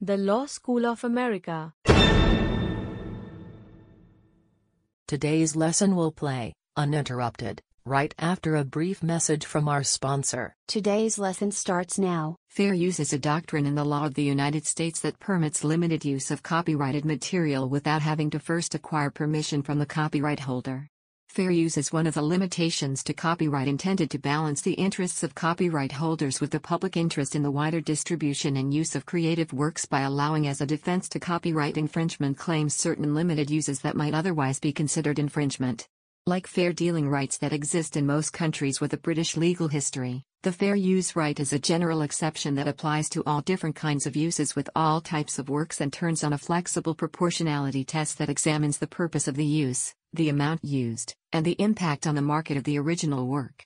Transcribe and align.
The 0.00 0.16
Law 0.16 0.46
School 0.46 0.86
of 0.86 1.02
America. 1.02 1.72
Today's 5.08 5.56
lesson 5.56 5.96
will 5.96 6.12
play, 6.12 6.52
uninterrupted, 6.76 7.60
right 7.84 8.14
after 8.16 8.54
a 8.54 8.62
brief 8.62 9.02
message 9.02 9.44
from 9.44 9.66
our 9.66 9.82
sponsor. 9.82 10.54
Today's 10.68 11.18
lesson 11.18 11.50
starts 11.50 11.98
now. 11.98 12.36
Fair 12.48 12.74
use 12.74 13.00
is 13.00 13.12
a 13.12 13.18
doctrine 13.18 13.66
in 13.66 13.74
the 13.74 13.84
law 13.84 14.06
of 14.06 14.14
the 14.14 14.22
United 14.22 14.66
States 14.66 15.00
that 15.00 15.18
permits 15.18 15.64
limited 15.64 16.04
use 16.04 16.30
of 16.30 16.44
copyrighted 16.44 17.04
material 17.04 17.68
without 17.68 18.02
having 18.02 18.30
to 18.30 18.38
first 18.38 18.76
acquire 18.76 19.10
permission 19.10 19.62
from 19.64 19.80
the 19.80 19.86
copyright 19.86 20.38
holder. 20.38 20.86
Fair 21.28 21.50
use 21.50 21.76
is 21.76 21.92
one 21.92 22.06
of 22.06 22.14
the 22.14 22.22
limitations 22.22 23.04
to 23.04 23.12
copyright 23.12 23.68
intended 23.68 24.10
to 24.10 24.18
balance 24.18 24.62
the 24.62 24.72
interests 24.72 25.22
of 25.22 25.34
copyright 25.34 25.92
holders 25.92 26.40
with 26.40 26.50
the 26.50 26.58
public 26.58 26.96
interest 26.96 27.36
in 27.36 27.42
the 27.42 27.50
wider 27.50 27.82
distribution 27.82 28.56
and 28.56 28.72
use 28.72 28.96
of 28.96 29.04
creative 29.04 29.52
works 29.52 29.84
by 29.84 30.00
allowing 30.00 30.48
as 30.48 30.62
a 30.62 30.66
defense 30.66 31.06
to 31.10 31.20
copyright 31.20 31.76
infringement 31.76 32.38
claims 32.38 32.74
certain 32.74 33.14
limited 33.14 33.50
uses 33.50 33.80
that 33.80 33.94
might 33.94 34.14
otherwise 34.14 34.58
be 34.58 34.72
considered 34.72 35.18
infringement. 35.18 35.86
Like 36.26 36.46
fair 36.46 36.72
dealing 36.72 37.08
rights 37.08 37.36
that 37.38 37.52
exist 37.52 37.96
in 37.96 38.06
most 38.06 38.32
countries 38.32 38.80
with 38.80 38.94
a 38.94 38.98
British 38.98 39.36
legal 39.36 39.68
history, 39.68 40.24
the 40.42 40.52
fair 40.52 40.74
use 40.74 41.14
right 41.14 41.38
is 41.38 41.52
a 41.52 41.58
general 41.58 42.02
exception 42.02 42.54
that 42.54 42.68
applies 42.68 43.08
to 43.10 43.22
all 43.26 43.42
different 43.42 43.76
kinds 43.76 44.06
of 44.06 44.16
uses 44.16 44.56
with 44.56 44.70
all 44.74 45.02
types 45.02 45.38
of 45.38 45.50
works 45.50 45.80
and 45.80 45.92
turns 45.92 46.24
on 46.24 46.32
a 46.32 46.38
flexible 46.38 46.94
proportionality 46.94 47.84
test 47.84 48.16
that 48.18 48.30
examines 48.30 48.78
the 48.78 48.86
purpose 48.86 49.28
of 49.28 49.36
the 49.36 49.46
use 49.46 49.94
the 50.12 50.28
amount 50.28 50.64
used, 50.64 51.14
and 51.32 51.44
the 51.44 51.60
impact 51.60 52.06
on 52.06 52.14
the 52.14 52.22
market 52.22 52.56
of 52.56 52.64
the 52.64 52.78
original 52.78 53.26
work. 53.26 53.64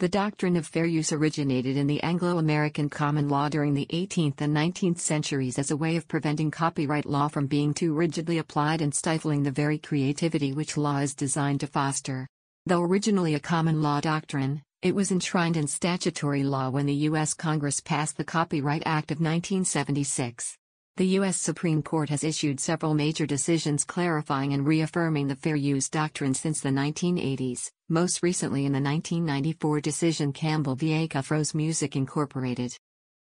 The 0.00 0.08
doctrine 0.08 0.56
of 0.56 0.66
fair 0.66 0.86
use 0.86 1.12
originated 1.12 1.76
in 1.76 1.86
the 1.86 2.02
Anglo 2.02 2.38
American 2.38 2.88
common 2.88 3.28
law 3.28 3.48
during 3.48 3.74
the 3.74 3.88
18th 3.92 4.40
and 4.40 4.56
19th 4.56 4.98
centuries 4.98 5.58
as 5.58 5.70
a 5.70 5.76
way 5.76 5.96
of 5.96 6.06
preventing 6.06 6.50
copyright 6.50 7.06
law 7.06 7.28
from 7.28 7.46
being 7.46 7.74
too 7.74 7.94
rigidly 7.94 8.38
applied 8.38 8.80
and 8.80 8.94
stifling 8.94 9.42
the 9.42 9.50
very 9.50 9.78
creativity 9.78 10.52
which 10.52 10.76
law 10.76 10.98
is 10.98 11.14
designed 11.14 11.60
to 11.60 11.66
foster. 11.66 12.28
Though 12.66 12.82
originally 12.82 13.34
a 13.34 13.40
common 13.40 13.80
law 13.80 14.00
doctrine, 14.00 14.62
it 14.82 14.94
was 14.94 15.10
enshrined 15.10 15.56
in 15.56 15.66
statutory 15.66 16.44
law 16.44 16.68
when 16.68 16.86
the 16.86 16.94
U.S. 17.10 17.34
Congress 17.34 17.80
passed 17.80 18.16
the 18.16 18.24
Copyright 18.24 18.82
Act 18.84 19.10
of 19.10 19.18
1976. 19.20 20.57
The 20.98 21.18
U.S. 21.18 21.40
Supreme 21.40 21.80
Court 21.80 22.08
has 22.08 22.24
issued 22.24 22.58
several 22.58 22.92
major 22.92 23.24
decisions 23.24 23.84
clarifying 23.84 24.52
and 24.52 24.66
reaffirming 24.66 25.28
the 25.28 25.36
fair 25.36 25.54
use 25.54 25.88
doctrine 25.88 26.34
since 26.34 26.60
the 26.60 26.70
1980s, 26.70 27.70
most 27.88 28.20
recently 28.20 28.66
in 28.66 28.72
the 28.72 28.80
1994 28.80 29.80
decision 29.80 30.32
Campbell 30.32 30.74
v. 30.74 31.06
Acuff-Rose 31.06 31.54
Music 31.54 31.94
Incorporated. 31.94 32.76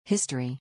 History 0.06 0.58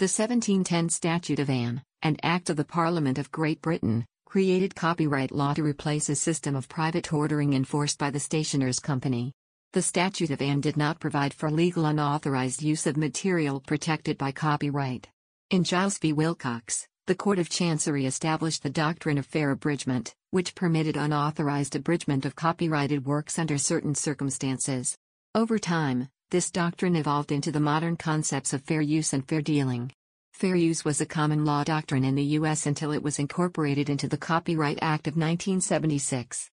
The 0.00 0.10
1710 0.10 0.88
Statute 0.88 1.38
of 1.38 1.48
Anne, 1.48 1.84
and 2.02 2.18
Act 2.24 2.50
of 2.50 2.56
the 2.56 2.64
Parliament 2.64 3.18
of 3.18 3.30
Great 3.30 3.62
Britain, 3.62 4.04
created 4.26 4.74
copyright 4.74 5.30
law 5.30 5.54
to 5.54 5.62
replace 5.62 6.08
a 6.08 6.16
system 6.16 6.56
of 6.56 6.68
private 6.68 7.12
ordering 7.12 7.52
enforced 7.52 8.00
by 8.00 8.10
the 8.10 8.18
Stationers' 8.18 8.80
Company. 8.80 9.32
The 9.72 9.82
Statute 9.82 10.32
of 10.32 10.42
Anne 10.42 10.60
did 10.60 10.76
not 10.76 10.98
provide 10.98 11.32
for 11.32 11.48
legal 11.48 11.86
unauthorized 11.86 12.60
use 12.60 12.88
of 12.88 12.96
material 12.96 13.60
protected 13.60 14.18
by 14.18 14.32
copyright. 14.32 15.06
In 15.50 15.62
Gyles 15.62 15.98
v. 15.98 16.12
Wilcox, 16.12 16.88
the 17.06 17.14
Court 17.14 17.38
of 17.38 17.50
Chancery 17.50 18.06
established 18.06 18.62
the 18.62 18.70
doctrine 18.70 19.18
of 19.18 19.26
fair 19.26 19.50
abridgment, 19.50 20.14
which 20.30 20.54
permitted 20.54 20.96
unauthorized 20.96 21.76
abridgment 21.76 22.24
of 22.24 22.34
copyrighted 22.34 23.04
works 23.04 23.38
under 23.38 23.58
certain 23.58 23.94
circumstances. 23.94 24.96
Over 25.34 25.58
time, 25.58 26.08
this 26.30 26.50
doctrine 26.50 26.96
evolved 26.96 27.30
into 27.30 27.52
the 27.52 27.60
modern 27.60 27.96
concepts 27.96 28.54
of 28.54 28.62
fair 28.62 28.80
use 28.80 29.12
and 29.12 29.28
fair 29.28 29.42
dealing. 29.42 29.92
Fair 30.32 30.56
use 30.56 30.82
was 30.82 31.02
a 31.02 31.06
common 31.06 31.44
law 31.44 31.62
doctrine 31.62 32.04
in 32.04 32.14
the 32.14 32.38
U.S. 32.38 32.66
until 32.66 32.90
it 32.92 33.02
was 33.02 33.18
incorporated 33.18 33.90
into 33.90 34.08
the 34.08 34.16
Copyright 34.16 34.78
Act 34.80 35.06
of 35.06 35.14
1976. 35.14 36.50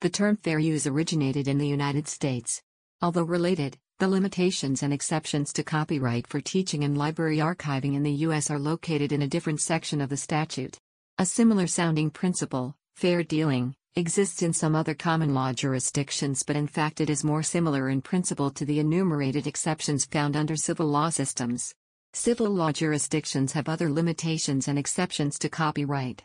The 0.00 0.08
term 0.08 0.36
fair 0.36 0.60
use 0.60 0.86
originated 0.86 1.48
in 1.48 1.58
the 1.58 1.68
United 1.68 2.06
States. 2.06 2.62
Although 3.02 3.24
related, 3.24 3.76
the 4.00 4.08
limitations 4.08 4.82
and 4.82 4.94
exceptions 4.94 5.52
to 5.52 5.62
copyright 5.62 6.26
for 6.26 6.40
teaching 6.40 6.84
and 6.84 6.96
library 6.96 7.36
archiving 7.36 7.94
in 7.94 8.02
the 8.02 8.24
U.S. 8.24 8.50
are 8.50 8.58
located 8.58 9.12
in 9.12 9.20
a 9.20 9.28
different 9.28 9.60
section 9.60 10.00
of 10.00 10.08
the 10.08 10.16
statute. 10.16 10.78
A 11.18 11.26
similar 11.26 11.66
sounding 11.66 12.08
principle, 12.08 12.74
fair 12.96 13.22
dealing, 13.22 13.74
exists 13.96 14.40
in 14.40 14.54
some 14.54 14.74
other 14.74 14.94
common 14.94 15.34
law 15.34 15.52
jurisdictions, 15.52 16.42
but 16.42 16.56
in 16.56 16.66
fact 16.66 17.02
it 17.02 17.10
is 17.10 17.22
more 17.22 17.42
similar 17.42 17.90
in 17.90 18.00
principle 18.00 18.50
to 18.52 18.64
the 18.64 18.80
enumerated 18.80 19.46
exceptions 19.46 20.06
found 20.06 20.34
under 20.34 20.56
civil 20.56 20.86
law 20.86 21.10
systems. 21.10 21.74
Civil 22.14 22.48
law 22.48 22.72
jurisdictions 22.72 23.52
have 23.52 23.68
other 23.68 23.90
limitations 23.90 24.66
and 24.66 24.78
exceptions 24.78 25.38
to 25.40 25.50
copyright. 25.50 26.22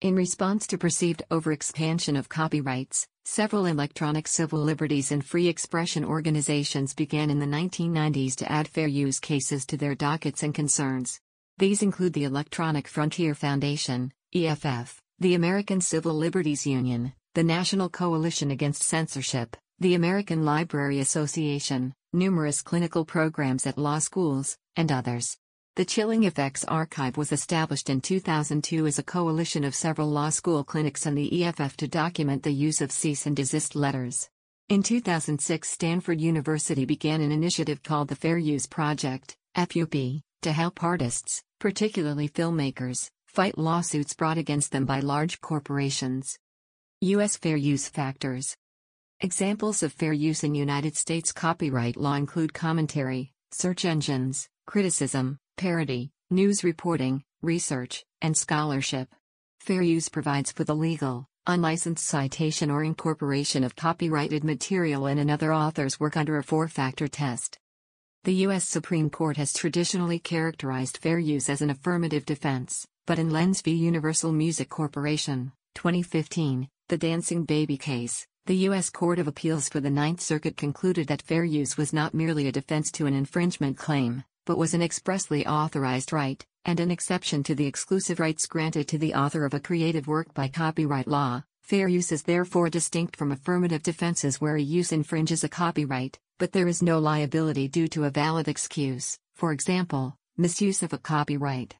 In 0.00 0.14
response 0.14 0.64
to 0.68 0.78
perceived 0.78 1.24
overexpansion 1.30 2.16
of 2.16 2.28
copyrights, 2.28 3.08
several 3.32 3.66
electronic 3.66 4.26
civil 4.26 4.58
liberties 4.58 5.12
and 5.12 5.24
free 5.24 5.46
expression 5.46 6.04
organizations 6.04 6.92
began 6.92 7.30
in 7.30 7.38
the 7.38 7.46
1990s 7.46 8.34
to 8.34 8.50
add 8.50 8.66
fair 8.66 8.88
use 8.88 9.20
cases 9.20 9.64
to 9.64 9.76
their 9.76 9.94
dockets 9.94 10.42
and 10.42 10.52
concerns. 10.52 11.20
These 11.56 11.80
include 11.80 12.12
the 12.14 12.24
Electronic 12.24 12.88
Frontier 12.88 13.36
Foundation, 13.36 14.10
EFF, 14.34 15.00
the 15.20 15.34
American 15.36 15.80
Civil 15.80 16.14
Liberties 16.14 16.66
Union, 16.66 17.12
the 17.36 17.44
National 17.44 17.88
Coalition 17.88 18.50
Against 18.50 18.82
Censorship, 18.82 19.56
the 19.78 19.94
American 19.94 20.44
Library 20.44 20.98
Association, 20.98 21.94
numerous 22.12 22.62
clinical 22.62 23.04
programs 23.04 23.64
at 23.64 23.78
law 23.78 24.00
schools, 24.00 24.56
and 24.74 24.90
others. 24.90 25.36
The 25.76 25.84
Chilling 25.84 26.24
Effects 26.24 26.64
Archive 26.64 27.16
was 27.16 27.30
established 27.30 27.88
in 27.90 28.00
2002 28.00 28.88
as 28.88 28.98
a 28.98 29.04
coalition 29.04 29.62
of 29.62 29.74
several 29.74 30.08
law 30.08 30.28
school 30.28 30.64
clinics 30.64 31.06
and 31.06 31.16
the 31.16 31.44
EFF 31.44 31.76
to 31.76 31.86
document 31.86 32.42
the 32.42 32.52
use 32.52 32.80
of 32.80 32.90
cease 32.90 33.24
and 33.24 33.36
desist 33.36 33.76
letters. 33.76 34.28
In 34.68 34.82
2006, 34.82 35.70
Stanford 35.70 36.20
University 36.20 36.84
began 36.84 37.20
an 37.20 37.30
initiative 37.30 37.84
called 37.84 38.08
the 38.08 38.16
Fair 38.16 38.36
Use 38.36 38.66
Project, 38.66 39.36
FUP, 39.54 40.22
to 40.42 40.52
help 40.52 40.82
artists, 40.82 41.40
particularly 41.60 42.28
filmmakers, 42.28 43.08
fight 43.28 43.56
lawsuits 43.56 44.12
brought 44.14 44.38
against 44.38 44.72
them 44.72 44.84
by 44.84 44.98
large 44.98 45.40
corporations. 45.40 46.36
U.S. 47.00 47.36
Fair 47.36 47.56
Use 47.56 47.88
Factors 47.88 48.56
Examples 49.20 49.84
of 49.84 49.92
fair 49.92 50.12
use 50.12 50.42
in 50.42 50.56
United 50.56 50.96
States 50.96 51.30
copyright 51.30 51.96
law 51.96 52.14
include 52.14 52.54
commentary, 52.54 53.30
search 53.52 53.84
engines, 53.84 54.48
criticism, 54.66 55.38
parody, 55.60 56.10
news 56.30 56.64
reporting, 56.64 57.22
research, 57.42 58.02
and 58.22 58.34
scholarship. 58.34 59.14
Fair 59.58 59.82
use 59.82 60.08
provides 60.08 60.50
for 60.50 60.64
the 60.64 60.74
legal, 60.74 61.26
unlicensed 61.46 62.02
citation 62.02 62.70
or 62.70 62.82
incorporation 62.82 63.62
of 63.62 63.76
copyrighted 63.76 64.42
material 64.42 65.06
in 65.06 65.18
another 65.18 65.52
author's 65.52 66.00
work 66.00 66.16
under 66.16 66.38
a 66.38 66.42
four 66.42 66.66
factor 66.66 67.08
test. 67.08 67.58
The 68.24 68.32
U.S. 68.46 68.66
Supreme 68.66 69.10
Court 69.10 69.36
has 69.36 69.52
traditionally 69.52 70.18
characterized 70.18 70.96
fair 70.96 71.18
use 71.18 71.50
as 71.50 71.60
an 71.60 71.68
affirmative 71.68 72.24
defense, 72.24 72.86
but 73.06 73.18
in 73.18 73.28
Lenz 73.28 73.60
v. 73.60 73.72
Universal 73.72 74.32
Music 74.32 74.70
Corporation, 74.70 75.52
2015, 75.74 76.70
the 76.88 76.96
Dancing 76.96 77.44
Baby 77.44 77.76
case, 77.76 78.26
the 78.46 78.56
U.S. 78.68 78.88
Court 78.88 79.18
of 79.18 79.28
Appeals 79.28 79.68
for 79.68 79.80
the 79.80 79.90
Ninth 79.90 80.22
Circuit 80.22 80.56
concluded 80.56 81.06
that 81.08 81.20
fair 81.20 81.44
use 81.44 81.76
was 81.76 81.92
not 81.92 82.14
merely 82.14 82.48
a 82.48 82.52
defense 82.52 82.90
to 82.92 83.04
an 83.04 83.12
infringement 83.12 83.76
claim, 83.76 84.24
but 84.44 84.58
was 84.58 84.74
an 84.74 84.82
expressly 84.82 85.46
authorized 85.46 86.12
right, 86.12 86.44
and 86.64 86.80
an 86.80 86.90
exception 86.90 87.42
to 87.42 87.54
the 87.54 87.66
exclusive 87.66 88.20
rights 88.20 88.46
granted 88.46 88.88
to 88.88 88.98
the 88.98 89.14
author 89.14 89.44
of 89.44 89.54
a 89.54 89.60
creative 89.60 90.06
work 90.06 90.32
by 90.34 90.48
copyright 90.48 91.08
law. 91.08 91.42
Fair 91.62 91.88
use 91.88 92.10
is 92.10 92.24
therefore 92.24 92.68
distinct 92.68 93.16
from 93.16 93.32
affirmative 93.32 93.82
defenses 93.82 94.40
where 94.40 94.56
a 94.56 94.60
use 94.62 94.92
infringes 94.92 95.44
a 95.44 95.48
copyright, 95.48 96.18
but 96.38 96.52
there 96.52 96.66
is 96.66 96.82
no 96.82 96.98
liability 96.98 97.68
due 97.68 97.86
to 97.86 98.04
a 98.04 98.10
valid 98.10 98.48
excuse, 98.48 99.18
for 99.34 99.52
example, 99.52 100.16
misuse 100.36 100.82
of 100.82 100.92
a 100.92 100.98
copyright. 100.98 101.76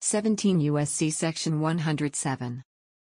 17 0.00 0.60
U.S.C. 0.60 1.10
Section 1.10 1.60
107. 1.60 2.62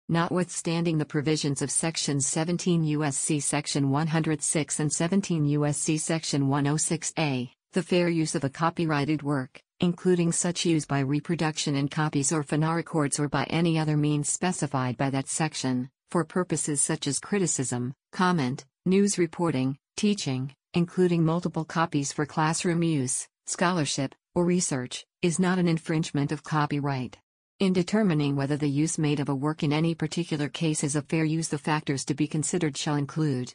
Notwithstanding 0.09 0.97
the 0.97 1.05
provisions 1.05 1.61
of 1.61 1.71
Sections 1.71 2.27
17 2.27 2.85
U.S.C. 2.85 3.41
Section 3.41 3.91
106 3.91 4.81
and 4.81 4.91
17 4.91 5.45
U.S.C. 5.45 5.99
Section 5.99 6.49
106a, 6.49 7.51
the 7.73 7.83
fair 7.83 8.09
use 8.09 8.35
of 8.35 8.45
a 8.45 8.49
copyrighted 8.49 9.23
work, 9.23 9.61
including 9.81 10.33
such 10.33 10.65
use 10.65 10.87
by 10.87 11.01
reproduction 11.01 11.77
in 11.77 11.89
copies 11.89 12.33
or 12.33 12.43
phonorecords 12.43 13.21
or 13.21 13.29
by 13.29 13.45
any 13.45 13.79
other 13.79 13.97
means 13.97 14.31
specified 14.31 14.97
by 14.97 15.11
that 15.11 15.29
section, 15.29 15.91
for 16.11 16.25
purposes 16.25 16.81
such 16.81 17.07
as 17.07 17.21
criticism, 17.21 17.93
comment, 18.13 18.65
news 18.87 19.19
reporting, 19.19 19.77
teaching, 19.97 20.55
including 20.73 21.23
multiple 21.23 21.65
copies 21.65 22.11
for 22.11 22.25
classroom 22.25 22.83
use, 22.83 23.29
scholarship, 23.47 24.15
or 24.35 24.47
research, 24.47 25.05
is 25.21 25.39
not 25.39 25.59
an 25.59 25.69
infringement 25.69 26.33
of 26.33 26.43
copyright. 26.43 27.19
In 27.61 27.75
determining 27.75 28.35
whether 28.35 28.57
the 28.57 28.71
use 28.71 28.99
made 28.99 29.21
of 29.21 29.29
a 29.29 29.35
work 29.35 29.63
in 29.63 29.75
any 29.75 29.95
particular 29.95 30.49
case 30.49 30.83
is 30.83 30.97
a 30.97 31.03
fair 31.03 31.25
use, 31.25 31.49
the 31.49 31.59
factors 31.59 32.05
to 32.07 32.15
be 32.15 32.27
considered 32.27 32.77
shall 32.77 32.95
include 32.95 33.53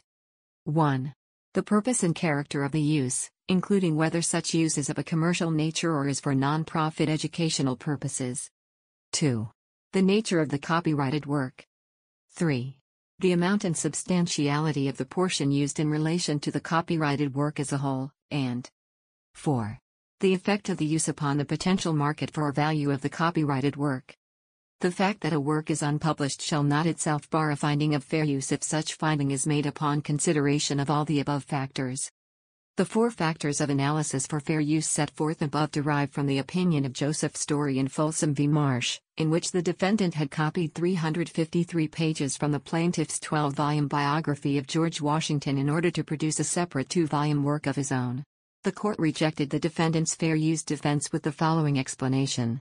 1. 0.64 1.14
The 1.54 1.62
purpose 1.62 2.02
and 2.02 2.16
character 2.16 2.64
of 2.64 2.72
the 2.72 2.80
use, 2.80 3.30
including 3.46 3.94
whether 3.94 4.20
such 4.22 4.54
use 4.54 4.76
is 4.76 4.90
of 4.90 4.98
a 4.98 5.04
commercial 5.04 5.52
nature 5.52 5.94
or 5.94 6.08
is 6.08 6.18
for 6.18 6.34
non-profit 6.34 7.08
educational 7.08 7.76
purposes. 7.76 8.50
2. 9.12 9.48
The 9.92 10.02
nature 10.02 10.40
of 10.40 10.48
the 10.48 10.58
copyrighted 10.58 11.26
work. 11.26 11.64
3. 12.32 12.76
The 13.20 13.30
amount 13.30 13.62
and 13.62 13.76
substantiality 13.76 14.88
of 14.88 14.96
the 14.96 15.04
portion 15.04 15.52
used 15.52 15.78
in 15.78 15.88
relation 15.88 16.40
to 16.40 16.50
the 16.50 16.58
copyrighted 16.58 17.36
work 17.36 17.60
as 17.60 17.72
a 17.72 17.78
whole, 17.78 18.10
and 18.32 18.68
4. 19.34 19.78
The 20.18 20.34
effect 20.34 20.68
of 20.68 20.78
the 20.78 20.86
use 20.86 21.08
upon 21.08 21.36
the 21.38 21.44
potential 21.44 21.92
market 21.92 22.32
for 22.32 22.48
or 22.48 22.52
value 22.52 22.90
of 22.90 23.00
the 23.00 23.08
copyrighted 23.08 23.76
work. 23.76 24.16
The 24.84 24.90
fact 24.90 25.22
that 25.22 25.32
a 25.32 25.40
work 25.40 25.70
is 25.70 25.80
unpublished 25.80 26.42
shall 26.42 26.62
not 26.62 26.84
itself 26.84 27.30
bar 27.30 27.50
a 27.50 27.56
finding 27.56 27.94
of 27.94 28.04
fair 28.04 28.22
use 28.22 28.52
if 28.52 28.62
such 28.62 28.92
finding 28.92 29.30
is 29.30 29.46
made 29.46 29.64
upon 29.64 30.02
consideration 30.02 30.78
of 30.78 30.90
all 30.90 31.06
the 31.06 31.20
above 31.20 31.42
factors. 31.42 32.10
The 32.76 32.84
four 32.84 33.10
factors 33.10 33.62
of 33.62 33.70
analysis 33.70 34.26
for 34.26 34.40
fair 34.40 34.60
use 34.60 34.86
set 34.86 35.08
forth 35.08 35.40
above 35.40 35.70
derive 35.70 36.10
from 36.10 36.26
the 36.26 36.36
opinion 36.36 36.84
of 36.84 36.92
Joseph 36.92 37.34
Story 37.34 37.78
in 37.78 37.88
Folsom 37.88 38.34
v. 38.34 38.46
Marsh, 38.46 39.00
in 39.16 39.30
which 39.30 39.52
the 39.52 39.62
defendant 39.62 40.12
had 40.12 40.30
copied 40.30 40.74
353 40.74 41.88
pages 41.88 42.36
from 42.36 42.52
the 42.52 42.60
plaintiff's 42.60 43.18
12 43.20 43.54
volume 43.54 43.88
biography 43.88 44.58
of 44.58 44.66
George 44.66 45.00
Washington 45.00 45.56
in 45.56 45.70
order 45.70 45.90
to 45.90 46.04
produce 46.04 46.40
a 46.40 46.44
separate 46.44 46.90
two 46.90 47.06
volume 47.06 47.42
work 47.42 47.66
of 47.66 47.76
his 47.76 47.90
own. 47.90 48.22
The 48.64 48.72
court 48.72 48.98
rejected 48.98 49.48
the 49.48 49.58
defendant's 49.58 50.14
fair 50.14 50.36
use 50.36 50.62
defense 50.62 51.10
with 51.10 51.22
the 51.22 51.32
following 51.32 51.78
explanation. 51.78 52.60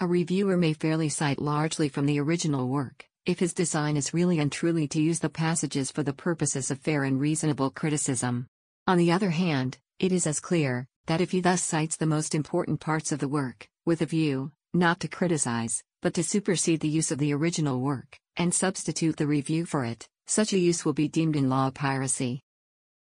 A 0.00 0.06
reviewer 0.06 0.56
may 0.56 0.74
fairly 0.74 1.08
cite 1.08 1.42
largely 1.42 1.88
from 1.88 2.06
the 2.06 2.20
original 2.20 2.68
work, 2.68 3.04
if 3.26 3.40
his 3.40 3.52
design 3.52 3.96
is 3.96 4.14
really 4.14 4.38
and 4.38 4.52
truly 4.52 4.86
to 4.86 5.02
use 5.02 5.18
the 5.18 5.28
passages 5.28 5.90
for 5.90 6.04
the 6.04 6.12
purposes 6.12 6.70
of 6.70 6.78
fair 6.78 7.02
and 7.02 7.18
reasonable 7.18 7.70
criticism. 7.70 8.46
On 8.86 8.96
the 8.96 9.10
other 9.10 9.30
hand, 9.30 9.78
it 9.98 10.12
is 10.12 10.24
as 10.24 10.38
clear 10.38 10.86
that 11.06 11.20
if 11.20 11.32
he 11.32 11.40
thus 11.40 11.64
cites 11.64 11.96
the 11.96 12.06
most 12.06 12.36
important 12.36 12.78
parts 12.78 13.10
of 13.10 13.18
the 13.18 13.26
work, 13.26 13.68
with 13.84 14.00
a 14.00 14.06
view, 14.06 14.52
not 14.72 15.00
to 15.00 15.08
criticize, 15.08 15.82
but 16.00 16.14
to 16.14 16.22
supersede 16.22 16.78
the 16.78 16.88
use 16.88 17.10
of 17.10 17.18
the 17.18 17.34
original 17.34 17.80
work, 17.80 18.20
and 18.36 18.54
substitute 18.54 19.16
the 19.16 19.26
review 19.26 19.66
for 19.66 19.84
it, 19.84 20.08
such 20.28 20.52
a 20.52 20.58
use 20.60 20.84
will 20.84 20.92
be 20.92 21.08
deemed 21.08 21.34
in 21.34 21.48
law 21.48 21.70
piracy. 21.70 22.40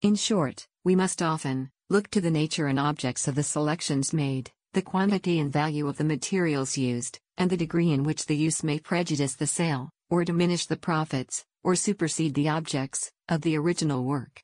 In 0.02 0.14
short, 0.14 0.69
we 0.85 0.94
must 0.94 1.23
often 1.23 1.73
look 1.91 2.08
to 2.12 2.20
the 2.20 2.31
nature 2.31 2.69
and 2.69 2.79
objects 2.79 3.26
of 3.26 3.35
the 3.35 3.43
selections 3.43 4.12
made, 4.12 4.52
the 4.75 4.82
quantity 4.82 5.38
and 5.38 5.53
value 5.53 5.88
of 5.88 5.97
the 5.97 6.05
materials 6.05 6.76
used, 6.76 7.21
and 7.38 7.49
the 7.49 7.56
degree 7.56 7.93
in 7.93 8.03
which 8.03 8.26
the 8.26 8.37
use 8.37 8.65
may 8.65 8.79
prejudice 8.79 9.35
the 9.35 9.47
sale, 9.47 9.88
or 10.11 10.25
diminish 10.25 10.67
the 10.67 10.76
profits, 10.76 11.44
or 11.62 11.76
supersede 11.76 12.35
the 12.35 12.49
objects, 12.49 13.11
of 13.29 13.41
the 13.43 13.56
original 13.56 14.05
work. 14.05 14.43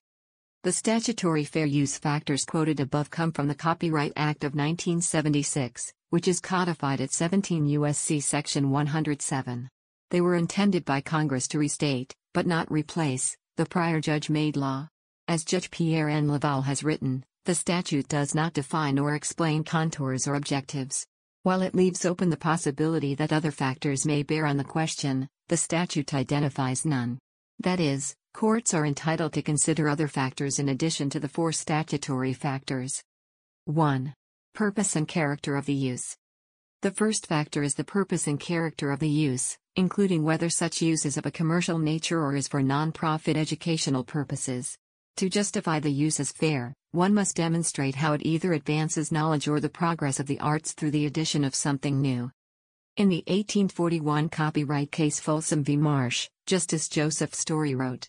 The 0.63 0.73
statutory 0.73 1.45
fair 1.45 1.67
use 1.67 1.99
factors 1.99 2.45
quoted 2.45 2.81
above 2.81 3.11
come 3.11 3.33
from 3.33 3.49
the 3.49 3.55
Copyright 3.55 4.13
Act 4.15 4.45
of 4.45 4.55
1976, 4.55 5.93
which 6.11 6.29
is 6.29 6.39
codified 6.39 7.01
at 7.01 7.13
17 7.13 7.67
U.S.C. 7.67 8.21
Section 8.21 8.71
107. 8.71 9.69
They 10.11 10.21
were 10.21 10.37
intended 10.37 10.85
by 10.85 11.01
Congress 11.01 11.49
to 11.49 11.59
restate, 11.59 12.15
but 12.35 12.47
not 12.47 12.71
replace, 12.71 13.37
the 13.57 13.67
prior 13.67 14.01
judge-made 14.01 14.57
law. 14.57 14.89
As 15.27 15.45
Judge 15.45 15.71
Pierre 15.71 16.09
N. 16.09 16.29
Leval 16.29 16.63
has 16.63 16.85
written, 16.85 17.25
the 17.45 17.55
statute 17.55 18.09
does 18.09 18.35
not 18.35 18.53
define 18.53 18.99
or 18.99 19.15
explain 19.15 19.65
contours 19.65 20.27
or 20.29 20.35
objectives. 20.35 21.07
While 21.43 21.63
it 21.63 21.75
leaves 21.75 22.05
open 22.05 22.31
the 22.31 22.37
possibility 22.37 23.15
that 23.15 23.33
other 23.33 23.51
factors 23.51 24.07
may 24.07 24.23
bear 24.23 24.47
on 24.47 24.57
the 24.57 24.65
question, 24.65 25.29
the 25.49 25.57
statute 25.57 26.15
identifies 26.15 26.85
none. 26.85 27.19
That 27.59 27.81
is, 27.81 28.15
Courts 28.33 28.73
are 28.75 28.87
entitled 28.87 29.33
to 29.33 29.43
consider 29.43 29.89
other 29.89 30.09
factors 30.09 30.59
in 30.59 30.69
addition 30.69 31.11
to 31.11 31.21
the 31.21 31.29
four 31.29 31.53
statutory 31.53 32.33
factors. 32.33 33.03
1. 33.65 34.15
Purpose 34.55 34.97
and 34.97 35.07
character 35.07 35.57
of 35.57 35.67
the 35.67 35.75
use. 35.75 36.17
The 36.83 36.93
first 36.93 37.27
factor 37.27 37.63
is 37.63 37.75
the 37.75 37.85
purpose 37.85 38.27
and 38.27 38.39
character 38.39 38.93
of 38.93 39.01
the 39.01 39.09
use, 39.09 39.59
including 39.77 40.23
whether 40.23 40.49
such 40.49 40.81
use 40.81 41.05
is 41.05 41.17
of 41.17 41.27
a 41.27 41.31
commercial 41.31 41.79
nature 41.79 42.23
or 42.23 42.35
is 42.37 42.49
for 42.49 42.63
non-profit 42.63 43.37
educational 43.37 44.05
purposes. 44.05 44.79
To 45.17 45.29
justify 45.29 45.81
the 45.81 45.93
use 45.93 46.21
as 46.21 46.33
fair, 46.33 46.73
one 46.93 47.15
must 47.15 47.37
demonstrate 47.37 47.95
how 47.95 48.15
it 48.15 48.23
either 48.25 48.53
advances 48.53 49.13
knowledge 49.13 49.47
or 49.47 49.61
the 49.61 49.69
progress 49.69 50.19
of 50.19 50.27
the 50.27 50.41
arts 50.41 50.73
through 50.73 50.91
the 50.91 51.07
addition 51.07 51.45
of 51.45 51.55
something 51.55 52.01
new. 52.01 52.33
In 52.97 53.09
the 53.09 53.23
1841 53.29 54.29
copyright 54.29 54.91
case 54.91 55.21
Folsom 55.21 55.63
v. 55.63 55.77
Marsh, 55.77 56.29
Justice 56.47 56.89
Joseph 56.89 57.33
Story 57.33 57.77
wrote, 57.77 58.09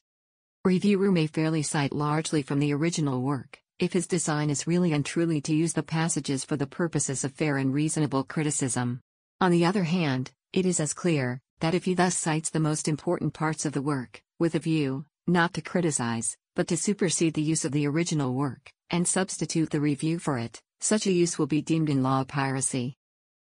Reviewer 0.65 1.11
may 1.11 1.27
fairly 1.27 1.61
cite 1.61 1.93
largely 1.93 2.41
from 2.41 2.59
the 2.59 2.73
original 2.73 3.21
work, 3.21 3.59
if 3.77 3.93
his 3.93 4.07
design 4.07 4.49
is 4.49 4.65
really 4.65 4.93
and 4.93 5.05
truly 5.05 5.41
to 5.41 5.53
use 5.53 5.73
the 5.73 5.83
passages 5.83 6.43
for 6.43 6.57
the 6.57 6.65
purposes 6.65 7.23
of 7.23 7.33
fair 7.33 7.57
and 7.57 7.75
reasonable 7.75 8.23
criticism. 8.23 8.99
On 9.39 9.51
the 9.51 9.65
other 9.65 9.83
hand, 9.83 10.31
it 10.53 10.65
is 10.65 10.79
as 10.79 10.93
clear 10.93 11.39
that 11.59 11.75
if 11.75 11.85
he 11.85 11.93
thus 11.93 12.17
cites 12.17 12.49
the 12.49 12.59
most 12.59 12.87
important 12.87 13.35
parts 13.35 13.63
of 13.63 13.73
the 13.73 13.81
work, 13.81 14.23
with 14.39 14.55
a 14.55 14.59
view, 14.59 15.05
not 15.27 15.53
to 15.53 15.61
criticize, 15.61 16.35
but 16.55 16.67
to 16.67 16.77
supersede 16.77 17.33
the 17.33 17.41
use 17.41 17.65
of 17.65 17.71
the 17.71 17.87
original 17.87 18.33
work, 18.33 18.71
and 18.89 19.07
substitute 19.07 19.69
the 19.69 19.79
review 19.81 20.19
for 20.19 20.37
it, 20.37 20.61
such 20.79 21.07
a 21.07 21.11
use 21.11 21.39
will 21.39 21.47
be 21.47 21.61
deemed 21.61 21.89
in 21.89 22.03
law 22.03 22.23
piracy. 22.23 22.95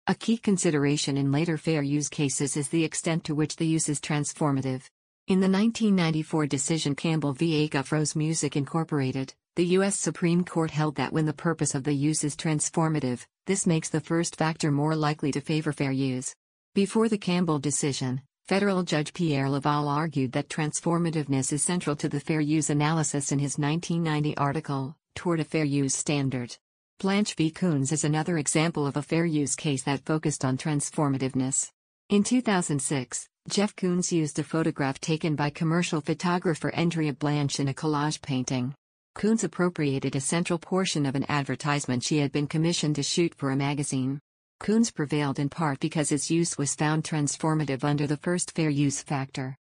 A 0.08 0.16
key 0.16 0.38
consideration 0.38 1.18
in 1.18 1.32
later 1.32 1.58
fair 1.58 1.82
use 1.82 2.10
cases 2.10 2.58
is 2.58 2.70
the 2.70 2.84
extent 2.84 3.24
to 3.26 3.36
which 3.36 3.56
the 3.56 3.68
use 3.68 3.88
is 3.90 4.00
transformative. 4.00 4.90
In 5.28 5.40
the 5.40 5.48
1994 5.48 6.48
decision 6.48 6.96
Campbell 6.96 7.34
v. 7.34 7.70
Acuff-Rose 7.70 8.16
Music 8.16 8.56
Incorporated, 8.56 9.34
the 9.56 9.66
U.S. 9.78 10.00
Supreme 10.00 10.44
Court 10.44 10.72
held 10.72 10.96
that 10.96 11.14
when 11.14 11.26
the 11.26 11.34
purpose 11.34 11.76
of 11.76 11.84
the 11.84 11.94
use 11.94 12.24
is 12.24 12.36
transformative, 12.36 13.26
this 13.46 13.68
makes 13.68 13.90
the 13.90 14.02
first 14.02 14.36
factor 14.36 14.72
more 14.72 14.96
likely 14.96 15.32
to 15.32 15.42
favor 15.42 15.72
fair 15.72 15.92
use. 15.92 16.34
Before 16.74 17.08
the 17.08 17.18
Campbell 17.18 17.60
decision, 17.60 18.22
federal 18.50 18.82
judge 18.82 19.14
Pierre 19.14 19.48
Leval 19.48 19.88
argued 19.88 20.32
that 20.32 20.50
transformativeness 20.50 21.54
is 21.54 21.64
central 21.64 21.96
to 21.96 22.10
the 22.10 22.20
fair 22.20 22.42
use 22.42 22.72
analysis 22.72 23.32
in 23.32 23.38
his 23.38 23.60
1990 23.60 24.36
article, 24.38 24.96
Toward 25.14 25.40
a 25.40 25.44
Fair 25.44 25.66
Use 25.66 25.94
Standard. 25.94 26.58
Blanch 27.00 27.36
v. 27.36 27.52
Koons 27.52 27.92
is 27.92 28.04
another 28.04 28.40
example 28.40 28.88
of 28.88 28.98
a 28.98 29.04
fair 29.04 29.24
use 29.24 29.56
case 29.56 29.84
that 29.84 30.04
focused 30.04 30.44
on 30.44 30.58
transformativeness. 30.58 31.70
In 32.10 32.24
2006, 32.24 33.30
Jeff 33.48 33.76
Koons 33.76 34.12
used 34.12 34.40
a 34.40 34.44
photograph 34.44 35.00
taken 35.00 35.36
by 35.36 35.52
commercial 35.52 36.02
photographer 36.02 36.74
Andrea 36.74 37.14
Blanch 37.14 37.60
in 37.60 37.68
a 37.68 37.74
collage 37.76 38.20
painting. 38.20 38.74
Koons 39.16 39.44
appropriated 39.44 40.16
a 40.16 40.22
central 40.22 40.58
portion 40.58 41.06
of 41.06 41.14
an 41.14 41.28
advertisement 41.30 42.02
she 42.02 42.18
had 42.18 42.32
been 42.32 42.48
commissioned 42.48 42.96
to 42.96 43.04
shoot 43.04 43.36
for 43.36 43.52
a 43.52 43.56
magazine. 43.56 44.20
Koons 44.60 44.94
prevailed 44.94 45.40
in 45.40 45.48
part 45.48 45.80
because 45.80 46.12
its 46.12 46.30
use 46.30 46.58
was 46.58 46.76
found 46.76 47.04
transformative 47.04 47.84
under 47.84 48.06
the 48.08 48.18
first 48.18 48.52
fair 48.52 48.70
use 48.70 49.02
factor. 49.02 49.56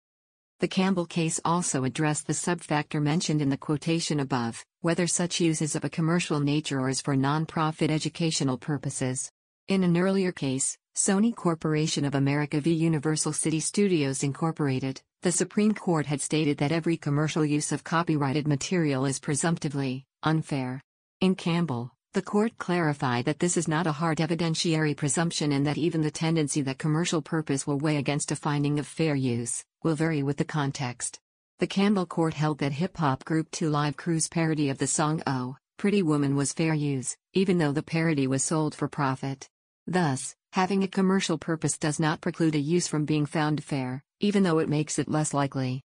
The 0.59 0.67
Campbell 0.67 1.05
case 1.05 1.39
also 1.45 1.83
addressed 1.83 2.25
the 2.25 2.33
subfactor 2.33 2.99
mentioned 2.99 3.39
in 3.39 3.49
the 3.49 3.57
quotation 3.57 4.19
above, 4.19 4.65
whether 4.81 5.05
such 5.05 5.39
use 5.39 5.61
is 5.61 5.75
of 5.75 5.85
a 5.85 5.89
commercial 5.89 6.39
nature 6.39 6.79
or 6.79 6.89
is 6.89 6.99
for 6.99 7.15
non-profit 7.15 7.91
educational 7.91 8.57
purposes. 8.57 9.31
In 9.67 9.83
an 9.83 9.95
earlier 9.97 10.31
case, 10.31 10.75
Sony 10.95 11.35
Corporation 11.35 12.03
of 12.03 12.15
America 12.15 12.59
v. 12.59 12.73
Universal 12.73 13.33
City 13.33 13.59
Studios 13.59 14.23
Incorporated, 14.23 14.99
the 15.21 15.31
Supreme 15.31 15.75
Court 15.75 16.07
had 16.07 16.21
stated 16.21 16.57
that 16.57 16.71
every 16.71 16.97
commercial 16.97 17.45
use 17.45 17.71
of 17.71 17.83
copyrighted 17.83 18.47
material 18.47 19.05
is 19.05 19.19
presumptively 19.19 20.05
unfair. 20.23 20.81
In 21.21 21.35
Campbell, 21.35 21.91
the 22.17 22.23
court 22.23 22.57
clarified 22.57 23.25
that 23.25 23.37
this 23.37 23.55
is 23.57 23.67
not 23.67 23.85
a 23.85 23.91
hard 23.91 24.17
evidentiary 24.17 24.97
presumption 24.97 25.51
and 25.51 25.67
that 25.67 25.77
even 25.77 26.01
the 26.01 26.09
tendency 26.09 26.63
that 26.63 26.79
commercial 26.79 27.21
purpose 27.21 27.67
will 27.67 27.77
weigh 27.77 27.97
against 27.97 28.31
a 28.31 28.35
finding 28.35 28.79
of 28.79 28.87
fair 28.87 29.13
use 29.13 29.63
will 29.83 29.93
vary 29.93 30.23
with 30.23 30.37
the 30.37 30.43
context. 30.43 31.19
The 31.59 31.67
Campbell 31.67 32.07
court 32.07 32.33
held 32.33 32.57
that 32.57 32.71
hip 32.71 32.97
hop 32.97 33.23
group 33.23 33.51
2 33.51 33.69
Live 33.69 33.97
Crew's 33.97 34.27
parody 34.27 34.71
of 34.71 34.79
the 34.79 34.87
song 34.87 35.21
Oh, 35.27 35.57
Pretty 35.77 36.01
Woman 36.01 36.35
was 36.35 36.53
fair 36.53 36.73
use, 36.73 37.15
even 37.33 37.59
though 37.59 37.71
the 37.71 37.83
parody 37.83 38.25
was 38.25 38.43
sold 38.43 38.73
for 38.73 38.87
profit. 38.87 39.47
Thus, 39.85 40.35
Having 40.53 40.81
a 40.81 40.87
commercial 40.87 41.37
purpose 41.37 41.77
does 41.77 41.99
not 41.99 42.19
preclude 42.19 42.55
a 42.55 42.59
use 42.59 42.87
from 42.87 43.05
being 43.05 43.27
found 43.27 43.63
fair, 43.63 44.03
even 44.19 44.41
though 44.41 44.57
it 44.57 44.69
makes 44.69 44.97
it 44.97 45.07
less 45.07 45.31
likely. 45.31 45.83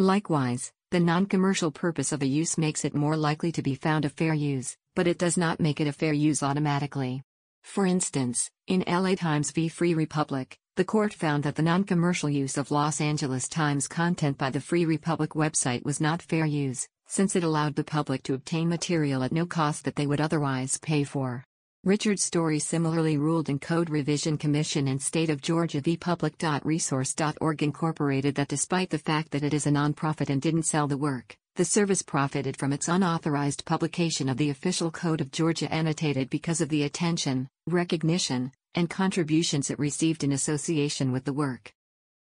Likewise, 0.00 0.72
the 0.90 0.98
non 0.98 1.24
commercial 1.24 1.70
purpose 1.70 2.10
of 2.10 2.20
a 2.20 2.26
use 2.26 2.58
makes 2.58 2.84
it 2.84 2.96
more 2.96 3.16
likely 3.16 3.52
to 3.52 3.62
be 3.62 3.76
found 3.76 4.04
a 4.04 4.08
fair 4.08 4.34
use, 4.34 4.76
but 4.96 5.06
it 5.06 5.18
does 5.18 5.36
not 5.36 5.60
make 5.60 5.80
it 5.80 5.86
a 5.86 5.92
fair 5.92 6.12
use 6.12 6.42
automatically. 6.42 7.22
For 7.62 7.86
instance, 7.86 8.50
in 8.66 8.82
LA 8.88 9.14
Times 9.14 9.52
v. 9.52 9.68
Free 9.68 9.94
Republic, 9.94 10.58
the 10.74 10.84
court 10.84 11.14
found 11.14 11.44
that 11.44 11.54
the 11.54 11.62
non 11.62 11.84
commercial 11.84 12.28
use 12.28 12.56
of 12.56 12.72
Los 12.72 13.00
Angeles 13.00 13.48
Times 13.48 13.86
content 13.86 14.36
by 14.36 14.50
the 14.50 14.60
Free 14.60 14.84
Republic 14.84 15.30
website 15.30 15.84
was 15.84 16.00
not 16.00 16.22
fair 16.22 16.44
use, 16.44 16.88
since 17.06 17.36
it 17.36 17.44
allowed 17.44 17.76
the 17.76 17.84
public 17.84 18.24
to 18.24 18.34
obtain 18.34 18.68
material 18.68 19.22
at 19.22 19.30
no 19.30 19.46
cost 19.46 19.84
that 19.84 19.94
they 19.94 20.08
would 20.08 20.20
otherwise 20.20 20.76
pay 20.78 21.04
for. 21.04 21.44
Richard 21.82 22.20
Story 22.20 22.58
similarly 22.58 23.16
ruled 23.16 23.48
in 23.48 23.58
Code 23.58 23.88
Revision 23.88 24.36
Commission 24.36 24.86
and 24.88 25.00
State 25.00 25.30
of 25.30 25.40
Georgia 25.40 25.80
v. 25.80 25.96
Public.Resource.org 25.96 27.62
Incorporated 27.62 28.34
that 28.34 28.48
despite 28.48 28.90
the 28.90 28.98
fact 28.98 29.30
that 29.30 29.42
it 29.42 29.54
is 29.54 29.66
a 29.66 29.70
nonprofit 29.70 30.28
and 30.28 30.42
didn't 30.42 30.64
sell 30.64 30.86
the 30.86 30.98
work, 30.98 31.38
The 31.56 31.64
service 31.64 32.02
profited 32.02 32.58
from 32.58 32.74
its 32.74 32.88
unauthorized 32.88 33.64
publication 33.64 34.28
of 34.28 34.36
the 34.36 34.50
official 34.50 34.90
code 34.90 35.22
of 35.22 35.32
Georgia 35.32 35.72
annotated 35.72 36.28
because 36.28 36.60
of 36.60 36.68
the 36.68 36.82
attention, 36.82 37.48
recognition, 37.66 38.52
and 38.74 38.90
contributions 38.90 39.70
it 39.70 39.78
received 39.78 40.22
in 40.22 40.32
association 40.32 41.12
with 41.12 41.24
the 41.24 41.32
work. 41.32 41.72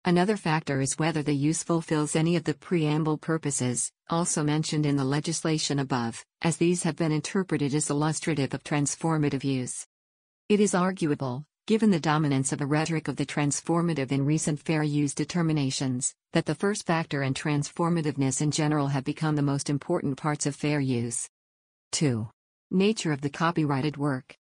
Another 0.08 0.38
factor 0.38 0.80
is 0.80 0.98
whether 0.98 1.22
the 1.22 1.36
use 1.36 1.64
fulfills 1.64 2.16
any 2.16 2.38
of 2.38 2.46
the 2.46 2.54
preamble 2.54 3.18
purposes, 3.18 3.92
also 4.10 4.42
mentioned 4.42 4.86
in 4.86 4.96
the 4.96 5.04
legislation 5.04 5.80
above, 5.80 6.24
as 6.42 6.56
these 6.56 6.84
have 6.84 6.96
been 6.96 7.12
interpreted 7.12 7.76
as 7.76 7.90
illustrative 7.90 8.54
of 8.54 8.64
transformative 8.64 9.44
use. 9.44 9.86
It 10.48 10.62
is 10.62 10.74
arguable, 10.74 11.44
given 11.66 11.92
the 11.92 12.00
dominance 12.00 12.54
of 12.54 12.62
a 12.62 12.66
rhetoric 12.66 13.10
of 13.10 13.18
the 13.18 13.26
transformative 13.26 14.14
in 14.14 14.24
recent 14.24 14.62
fair 14.62 14.82
use 14.82 15.14
determinations, 15.14 16.14
that 16.32 16.46
the 16.46 16.56
first 16.56 16.86
factor 16.86 17.22
and 17.22 17.36
transformativeness 17.36 18.40
in 18.40 18.52
general 18.52 18.88
have 18.88 19.04
become 19.04 19.36
the 19.36 19.42
most 19.42 19.70
important 19.70 20.16
parts 20.16 20.46
of 20.46 20.56
fair 20.56 20.80
use. 20.80 21.28
2. 21.92 22.30
Nature 22.72 23.12
of 23.12 23.20
the 23.20 23.30
copyrighted 23.30 23.98
work. 23.98 24.38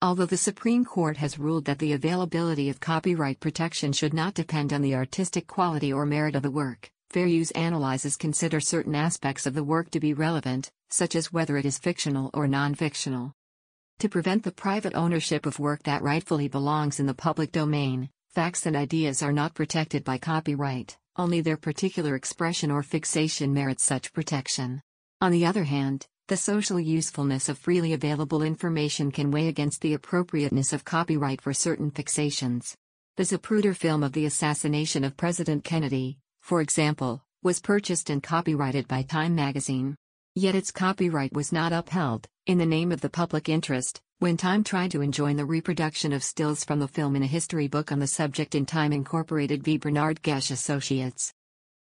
Although 0.00 0.26
the 0.26 0.36
Supreme 0.36 0.84
Court 0.84 1.16
has 1.16 1.40
ruled 1.40 1.64
that 1.64 1.80
the 1.80 1.92
availability 1.92 2.68
of 2.68 2.78
copyright 2.78 3.40
protection 3.40 3.92
should 3.92 4.14
not 4.14 4.32
depend 4.32 4.72
on 4.72 4.80
the 4.80 4.94
artistic 4.94 5.48
quality 5.48 5.92
or 5.92 6.06
merit 6.06 6.36
of 6.36 6.44
the 6.44 6.52
work, 6.52 6.92
fair 7.10 7.26
use 7.26 7.50
analyses 7.56 8.16
consider 8.16 8.60
certain 8.60 8.94
aspects 8.94 9.44
of 9.44 9.54
the 9.54 9.64
work 9.64 9.90
to 9.90 9.98
be 9.98 10.14
relevant, 10.14 10.70
such 10.88 11.16
as 11.16 11.32
whether 11.32 11.56
it 11.56 11.66
is 11.66 11.78
fictional 11.78 12.30
or 12.32 12.46
non 12.46 12.76
fictional. 12.76 13.32
To 13.98 14.08
prevent 14.08 14.44
the 14.44 14.52
private 14.52 14.94
ownership 14.94 15.46
of 15.46 15.58
work 15.58 15.82
that 15.82 16.02
rightfully 16.02 16.46
belongs 16.46 17.00
in 17.00 17.06
the 17.06 17.12
public 17.12 17.50
domain, 17.50 18.08
facts 18.28 18.66
and 18.66 18.76
ideas 18.76 19.20
are 19.20 19.32
not 19.32 19.54
protected 19.54 20.04
by 20.04 20.18
copyright, 20.18 20.96
only 21.16 21.40
their 21.40 21.56
particular 21.56 22.14
expression 22.14 22.70
or 22.70 22.84
fixation 22.84 23.52
merits 23.52 23.82
such 23.82 24.12
protection. 24.12 24.80
On 25.20 25.32
the 25.32 25.44
other 25.44 25.64
hand, 25.64 26.06
the 26.28 26.36
social 26.36 26.78
usefulness 26.78 27.48
of 27.48 27.56
freely 27.56 27.94
available 27.94 28.42
information 28.42 29.10
can 29.10 29.30
weigh 29.30 29.48
against 29.48 29.80
the 29.80 29.94
appropriateness 29.94 30.74
of 30.74 30.84
copyright 30.84 31.40
for 31.40 31.54
certain 31.54 31.90
fixations. 31.90 32.74
The 33.16 33.22
Zapruder 33.22 33.74
film 33.74 34.02
of 34.02 34.12
the 34.12 34.26
assassination 34.26 35.04
of 35.04 35.16
President 35.16 35.64
Kennedy, 35.64 36.18
for 36.42 36.60
example, 36.60 37.22
was 37.42 37.60
purchased 37.60 38.10
and 38.10 38.22
copyrighted 38.22 38.86
by 38.86 39.02
Time 39.02 39.34
magazine. 39.34 39.96
Yet 40.34 40.54
its 40.54 40.70
copyright 40.70 41.32
was 41.32 41.50
not 41.50 41.72
upheld, 41.72 42.26
in 42.46 42.58
the 42.58 42.66
name 42.66 42.92
of 42.92 43.00
the 43.00 43.08
public 43.08 43.48
interest, 43.48 43.98
when 44.18 44.36
Time 44.36 44.62
tried 44.62 44.90
to 44.90 45.00
enjoin 45.00 45.36
the 45.36 45.46
reproduction 45.46 46.12
of 46.12 46.22
stills 46.22 46.62
from 46.62 46.78
the 46.78 46.88
film 46.88 47.16
in 47.16 47.22
a 47.22 47.26
history 47.26 47.68
book 47.68 47.90
on 47.90 48.00
the 48.00 48.06
subject 48.06 48.54
in 48.54 48.66
Time 48.66 48.92
Incorporated 48.92 49.62
v. 49.62 49.78
Bernard 49.78 50.20
Geis 50.20 50.50
Associates. 50.50 51.32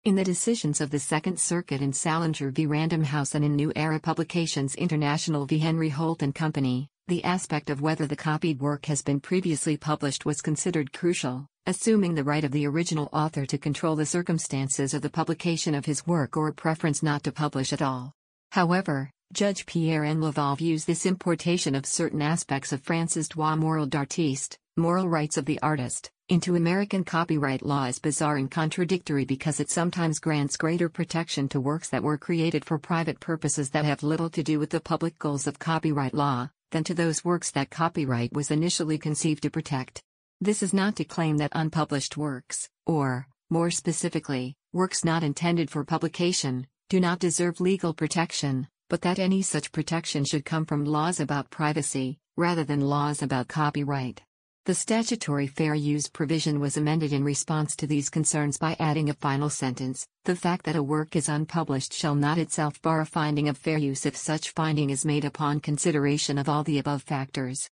In 0.06 0.14
the 0.14 0.22
decisions 0.22 0.80
of 0.80 0.90
the 0.90 1.00
Second 1.00 1.40
Circuit 1.40 1.82
in 1.82 1.92
Salinger 1.92 2.52
v. 2.52 2.64
Random 2.64 3.02
House 3.02 3.34
and 3.34 3.44
in 3.44 3.56
New 3.56 3.72
Era 3.74 3.98
Publications 3.98 4.76
International 4.76 5.46
v. 5.46 5.58
Henry 5.58 5.88
Holt 5.88 6.22
and 6.22 6.32
Company, 6.32 6.86
the 7.08 7.24
aspect 7.24 7.70
of 7.70 7.80
whether 7.80 8.06
the 8.06 8.14
copied 8.14 8.60
work 8.60 8.86
has 8.86 9.02
been 9.02 9.18
previously 9.18 9.76
published 9.76 10.24
was 10.24 10.40
considered 10.40 10.92
crucial, 10.92 11.48
assuming 11.66 12.14
the 12.14 12.22
right 12.22 12.44
of 12.44 12.52
the 12.52 12.68
original 12.68 13.08
author 13.12 13.44
to 13.46 13.58
control 13.58 13.96
the 13.96 14.06
circumstances 14.06 14.94
of 14.94 15.02
the 15.02 15.10
publication 15.10 15.74
of 15.74 15.86
his 15.86 16.06
work 16.06 16.36
or 16.36 16.46
a 16.46 16.54
preference 16.54 17.02
not 17.02 17.24
to 17.24 17.32
publish 17.32 17.72
at 17.72 17.82
all. 17.82 18.12
However, 18.52 19.10
Judge 19.32 19.66
Pierre 19.66 20.04
N. 20.04 20.20
Leval 20.20 20.54
views 20.54 20.84
this 20.84 21.04
importation 21.04 21.74
of 21.74 21.84
certain 21.84 22.22
aspects 22.22 22.72
of 22.72 22.80
France's 22.80 23.26
droit 23.26 23.58
moral 23.58 23.86
d'artiste, 23.86 24.56
moral 24.76 25.08
rights 25.08 25.36
of 25.36 25.46
the 25.46 25.60
artist, 25.62 26.12
into 26.28 26.56
American 26.56 27.04
copyright 27.04 27.64
law 27.64 27.84
is 27.84 28.00
bizarre 28.00 28.36
and 28.36 28.50
contradictory 28.50 29.24
because 29.24 29.60
it 29.60 29.70
sometimes 29.70 30.18
grants 30.18 30.56
greater 30.56 30.88
protection 30.88 31.48
to 31.48 31.60
works 31.60 31.88
that 31.90 32.02
were 32.02 32.18
created 32.18 32.64
for 32.64 32.78
private 32.78 33.20
purposes 33.20 33.70
that 33.70 33.84
have 33.84 34.02
little 34.02 34.28
to 34.30 34.42
do 34.42 34.58
with 34.58 34.70
the 34.70 34.80
public 34.80 35.16
goals 35.20 35.46
of 35.46 35.60
copyright 35.60 36.14
law, 36.14 36.50
than 36.72 36.82
to 36.82 36.94
those 36.94 37.24
works 37.24 37.52
that 37.52 37.70
copyright 37.70 38.32
was 38.32 38.50
initially 38.50 38.98
conceived 38.98 39.44
to 39.44 39.50
protect. 39.50 40.02
This 40.40 40.64
is 40.64 40.74
not 40.74 40.96
to 40.96 41.04
claim 41.04 41.36
that 41.36 41.52
unpublished 41.54 42.16
works, 42.16 42.68
or, 42.86 43.28
more 43.48 43.70
specifically, 43.70 44.56
works 44.72 45.04
not 45.04 45.22
intended 45.22 45.70
for 45.70 45.84
publication, 45.84 46.66
do 46.88 46.98
not 46.98 47.20
deserve 47.20 47.60
legal 47.60 47.94
protection, 47.94 48.66
but 48.90 49.02
that 49.02 49.20
any 49.20 49.42
such 49.42 49.70
protection 49.70 50.24
should 50.24 50.44
come 50.44 50.66
from 50.66 50.84
laws 50.84 51.20
about 51.20 51.50
privacy, 51.50 52.18
rather 52.36 52.64
than 52.64 52.80
laws 52.80 53.22
about 53.22 53.46
copyright. 53.46 54.22
The 54.66 54.74
statutory 54.74 55.46
fair 55.46 55.76
use 55.76 56.08
provision 56.08 56.58
was 56.58 56.76
amended 56.76 57.12
in 57.12 57.22
response 57.22 57.76
to 57.76 57.86
these 57.86 58.10
concerns 58.10 58.58
by 58.58 58.74
adding 58.80 59.08
a 59.08 59.14
final 59.14 59.48
sentence 59.48 60.08
The 60.24 60.34
fact 60.34 60.64
that 60.64 60.74
a 60.74 60.82
work 60.82 61.14
is 61.14 61.28
unpublished 61.28 61.92
shall 61.92 62.16
not 62.16 62.36
itself 62.36 62.82
bar 62.82 63.00
a 63.00 63.06
finding 63.06 63.48
of 63.48 63.56
fair 63.56 63.78
use 63.78 64.04
if 64.06 64.16
such 64.16 64.50
finding 64.50 64.90
is 64.90 65.04
made 65.04 65.24
upon 65.24 65.60
consideration 65.60 66.36
of 66.36 66.48
all 66.48 66.64
the 66.64 66.80
above 66.80 67.04
factors. 67.04 67.70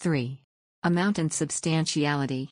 3. 0.00 0.42
Amount 0.82 1.20
and 1.20 1.32
substantiality. 1.32 2.50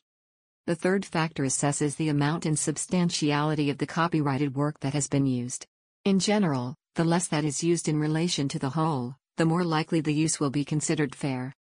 The 0.67 0.75
third 0.75 1.05
factor 1.05 1.43
assesses 1.43 1.97
the 1.97 2.07
amount 2.07 2.45
and 2.45 2.57
substantiality 2.57 3.69
of 3.69 3.77
the 3.77 3.87
copyrighted 3.87 4.55
work 4.55 4.79
that 4.79 4.93
has 4.93 5.09
been 5.09 5.25
used. 5.25 5.67
In 6.05 6.19
general, 6.19 6.75
the 6.93 7.03
less 7.03 7.27
that 7.27 7.43
is 7.43 7.61
used 7.61 7.89
in 7.89 7.99
relation 7.99 8.47
to 8.47 8.57
the 8.57 8.69
whole, 8.69 9.15
the 9.35 9.43
more 9.43 9.65
likely 9.65 9.99
the 9.99 10.13
use 10.13 10.39
will 10.39 10.49
be 10.49 10.63
considered 10.63 11.13
fair. 11.13 11.53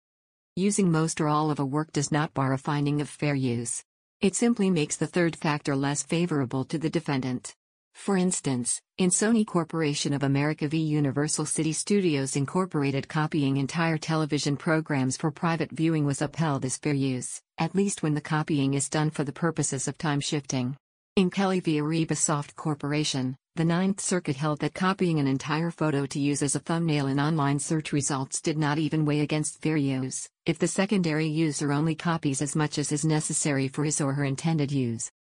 Using 0.55 0.91
most 0.91 1.19
or 1.19 1.27
all 1.27 1.49
of 1.49 1.57
a 1.57 1.65
work 1.65 1.91
does 1.91 2.11
not 2.11 2.35
bar 2.35 2.53
a 2.53 2.59
finding 2.59 3.01
of 3.01 3.09
fair 3.09 3.33
use. 3.33 3.83
It 4.21 4.35
simply 4.35 4.69
makes 4.69 4.95
the 4.95 5.07
third 5.07 5.35
factor 5.35 5.75
less 5.75 6.03
favorable 6.03 6.63
to 6.65 6.77
the 6.77 6.91
defendant. 6.91 7.55
For 7.95 8.17
instance, 8.17 8.79
in 8.99 9.09
Sony 9.09 9.47
Corporation 9.47 10.13
of 10.13 10.21
America 10.21 10.67
v. 10.67 10.77
Universal 10.77 11.47
City 11.47 11.73
Studios 11.73 12.35
Incorporated 12.35 13.07
copying 13.07 13.57
entire 13.57 13.97
television 13.97 14.55
programs 14.55 15.17
for 15.17 15.31
private 15.31 15.71
viewing 15.71 16.05
was 16.05 16.21
upheld 16.21 16.65
as 16.65 16.77
fair 16.77 16.93
use, 16.93 17.41
at 17.57 17.73
least 17.73 18.03
when 18.03 18.13
the 18.13 18.21
copying 18.21 18.75
is 18.75 18.89
done 18.89 19.09
for 19.09 19.23
the 19.23 19.33
purposes 19.33 19.87
of 19.87 19.97
time 19.97 20.19
shifting. 20.19 20.77
In 21.15 21.31
Kelly 21.31 21.61
v. 21.61 21.81
Arriba 21.81 22.15
Soft 22.15 22.55
Corporation, 22.55 23.37
the 23.55 23.63
Ninth 23.63 24.01
Circuit 24.01 24.35
held 24.35 24.61
that 24.61 24.73
copying 24.73 25.19
an 25.19 25.27
entire 25.27 25.69
photo 25.69 26.07
to 26.07 26.19
use 26.19 26.41
as 26.41 26.55
a 26.55 26.59
thumbnail 26.59 27.05
in 27.05 27.19
online 27.19 27.59
search 27.59 27.93
results 27.93 28.41
did 28.41 28.57
not 28.57 28.79
even 28.79 29.05
weigh 29.05 29.19
against 29.19 29.61
fair 29.61 29.77
use, 29.77 30.27
if 30.47 30.57
the 30.57 30.67
secondary 30.67 31.27
user 31.27 31.71
only 31.71 31.93
copies 31.93 32.41
as 32.41 32.55
much 32.55 32.79
as 32.79 32.91
is 32.91 33.05
necessary 33.05 33.67
for 33.67 33.83
his 33.83 34.01
or 34.01 34.13
her 34.13 34.25
intended 34.25 34.71
use. 34.71 35.11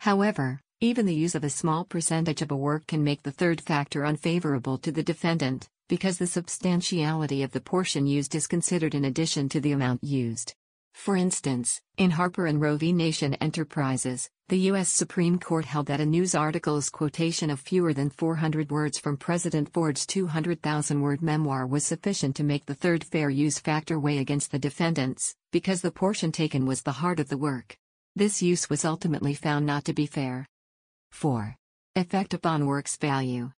However, 0.00 0.60
even 0.80 1.06
the 1.06 1.14
use 1.14 1.36
of 1.36 1.44
a 1.44 1.50
small 1.50 1.84
percentage 1.84 2.42
of 2.42 2.50
a 2.50 2.56
work 2.56 2.84
can 2.88 3.04
make 3.04 3.22
the 3.22 3.30
third 3.30 3.60
factor 3.60 4.04
unfavorable 4.04 4.78
to 4.78 4.90
the 4.90 5.04
defendant, 5.04 5.68
because 5.88 6.18
the 6.18 6.26
substantiality 6.26 7.44
of 7.44 7.52
the 7.52 7.60
portion 7.60 8.08
used 8.08 8.34
is 8.34 8.48
considered 8.48 8.96
in 8.96 9.04
addition 9.04 9.48
to 9.50 9.60
the 9.60 9.70
amount 9.70 10.02
used. 10.02 10.52
For 10.98 11.16
instance, 11.16 11.80
in 11.96 12.10
Harper 12.10 12.46
and 12.46 12.60
Row 12.60 12.76
v. 12.76 12.92
Nation 12.92 13.34
Enterprises, 13.34 14.28
the 14.48 14.58
U.S. 14.70 14.88
Supreme 14.90 15.38
Court 15.38 15.64
held 15.64 15.86
that 15.86 16.00
a 16.00 16.04
news 16.04 16.34
article's 16.34 16.90
quotation 16.90 17.50
of 17.50 17.60
fewer 17.60 17.94
than 17.94 18.10
400 18.10 18.72
words 18.72 18.98
from 18.98 19.16
President 19.16 19.72
Ford's 19.72 20.04
200,000 20.04 21.00
word 21.00 21.22
memoir 21.22 21.68
was 21.68 21.86
sufficient 21.86 22.34
to 22.36 22.44
make 22.44 22.66
the 22.66 22.74
third 22.74 23.04
fair 23.04 23.30
use 23.30 23.60
factor 23.60 23.98
weigh 23.98 24.18
against 24.18 24.50
the 24.50 24.58
defendants, 24.58 25.36
because 25.52 25.82
the 25.82 25.92
portion 25.92 26.32
taken 26.32 26.66
was 26.66 26.82
the 26.82 26.98
heart 27.00 27.20
of 27.20 27.28
the 27.28 27.38
work. 27.38 27.78
This 28.16 28.42
use 28.42 28.68
was 28.68 28.84
ultimately 28.84 29.34
found 29.34 29.64
not 29.64 29.84
to 29.84 29.94
be 29.94 30.04
fair. 30.04 30.48
4. 31.12 31.54
Effect 31.94 32.34
upon 32.34 32.66
work's 32.66 32.96
value. 32.96 33.52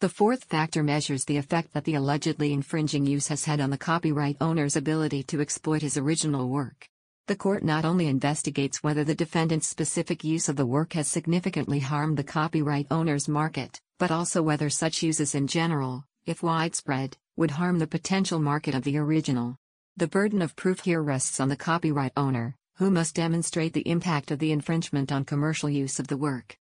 The 0.00 0.08
fourth 0.08 0.44
factor 0.44 0.84
measures 0.84 1.24
the 1.24 1.38
effect 1.38 1.72
that 1.72 1.82
the 1.82 1.96
allegedly 1.96 2.52
infringing 2.52 3.04
use 3.04 3.26
has 3.26 3.46
had 3.46 3.60
on 3.60 3.70
the 3.70 3.76
copyright 3.76 4.36
owner's 4.40 4.76
ability 4.76 5.24
to 5.24 5.40
exploit 5.40 5.82
his 5.82 5.96
original 5.96 6.48
work. 6.48 6.88
The 7.26 7.34
court 7.34 7.64
not 7.64 7.84
only 7.84 8.06
investigates 8.06 8.80
whether 8.80 9.02
the 9.02 9.16
defendant's 9.16 9.66
specific 9.66 10.22
use 10.22 10.48
of 10.48 10.54
the 10.54 10.66
work 10.66 10.92
has 10.92 11.08
significantly 11.08 11.80
harmed 11.80 12.16
the 12.16 12.22
copyright 12.22 12.86
owner's 12.92 13.26
market, 13.26 13.80
but 13.98 14.12
also 14.12 14.40
whether 14.40 14.70
such 14.70 15.02
uses 15.02 15.34
in 15.34 15.48
general, 15.48 16.04
if 16.26 16.44
widespread, 16.44 17.16
would 17.34 17.50
harm 17.50 17.80
the 17.80 17.88
potential 17.88 18.38
market 18.38 18.76
of 18.76 18.84
the 18.84 18.98
original. 18.98 19.56
The 19.96 20.06
burden 20.06 20.42
of 20.42 20.54
proof 20.54 20.78
here 20.78 21.02
rests 21.02 21.40
on 21.40 21.48
the 21.48 21.56
copyright 21.56 22.12
owner, 22.16 22.54
who 22.76 22.92
must 22.92 23.16
demonstrate 23.16 23.72
the 23.72 23.88
impact 23.90 24.30
of 24.30 24.38
the 24.38 24.52
infringement 24.52 25.10
on 25.10 25.24
commercial 25.24 25.68
use 25.68 25.98
of 25.98 26.06
the 26.06 26.16
work. 26.16 26.56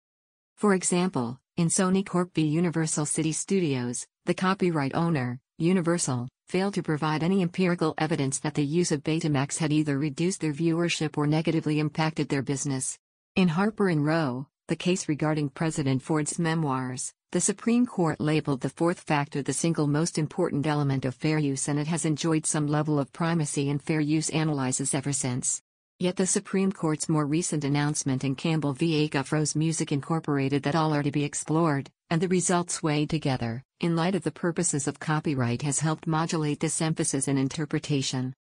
For 0.54 0.72
example, 0.72 1.40
in 1.56 1.68
Sony 1.68 2.04
Corp 2.04 2.34
v 2.34 2.42
Universal 2.42 3.06
City 3.06 3.30
Studios, 3.30 4.04
the 4.24 4.34
copyright 4.34 4.92
owner, 4.92 5.38
Universal, 5.58 6.28
failed 6.48 6.74
to 6.74 6.82
provide 6.82 7.22
any 7.22 7.42
empirical 7.42 7.94
evidence 7.96 8.40
that 8.40 8.54
the 8.54 8.64
use 8.64 8.90
of 8.90 9.04
Betamax 9.04 9.58
had 9.58 9.72
either 9.72 9.96
reduced 9.96 10.40
their 10.40 10.52
viewership 10.52 11.16
or 11.16 11.28
negatively 11.28 11.78
impacted 11.78 12.28
their 12.28 12.42
business. 12.42 12.98
In 13.36 13.46
Harper 13.46 13.86
Row, 13.86 14.48
the 14.66 14.74
case 14.74 15.08
regarding 15.08 15.48
President 15.48 16.02
Ford's 16.02 16.40
memoirs, 16.40 17.12
the 17.30 17.40
Supreme 17.40 17.86
Court 17.86 18.20
labeled 18.20 18.60
the 18.60 18.68
fourth 18.70 19.00
factor 19.00 19.40
the 19.40 19.52
single 19.52 19.86
most 19.86 20.18
important 20.18 20.66
element 20.66 21.04
of 21.04 21.14
fair 21.14 21.38
use 21.38 21.68
and 21.68 21.78
it 21.78 21.86
has 21.86 22.04
enjoyed 22.04 22.46
some 22.46 22.66
level 22.66 22.98
of 22.98 23.12
primacy 23.12 23.68
in 23.68 23.78
fair 23.78 24.00
use 24.00 24.28
analyses 24.28 24.92
ever 24.92 25.12
since. 25.12 25.62
Yet 26.04 26.16
the 26.16 26.26
Supreme 26.26 26.70
Court's 26.70 27.08
more 27.08 27.24
recent 27.24 27.64
announcement 27.64 28.24
in 28.24 28.34
Campbell 28.34 28.74
v. 28.74 29.08
Acuff-Rose 29.08 29.56
Music 29.56 29.90
Incorporated 29.90 30.62
that 30.64 30.74
all 30.74 30.92
are 30.92 31.02
to 31.02 31.10
be 31.10 31.24
explored, 31.24 31.90
and 32.10 32.20
the 32.20 32.28
results 32.28 32.82
weighed 32.82 33.08
together, 33.08 33.62
in 33.80 33.96
light 33.96 34.14
of 34.14 34.22
the 34.22 34.30
purposes 34.30 34.86
of 34.86 35.00
copyright 35.00 35.62
has 35.62 35.78
helped 35.78 36.06
modulate 36.06 36.60
this 36.60 36.82
emphasis 36.82 37.26
in 37.26 37.38
interpretation. 37.38 38.34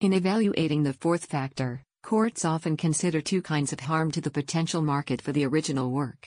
In 0.00 0.12
evaluating 0.14 0.82
the 0.82 0.94
fourth 0.94 1.26
factor, 1.26 1.84
courts 2.02 2.44
often 2.44 2.76
consider 2.76 3.20
two 3.20 3.40
kinds 3.40 3.72
of 3.72 3.78
harm 3.78 4.10
to 4.10 4.20
the 4.20 4.28
potential 4.28 4.82
market 4.82 5.22
for 5.22 5.30
the 5.30 5.46
original 5.46 5.92
work. 5.92 6.26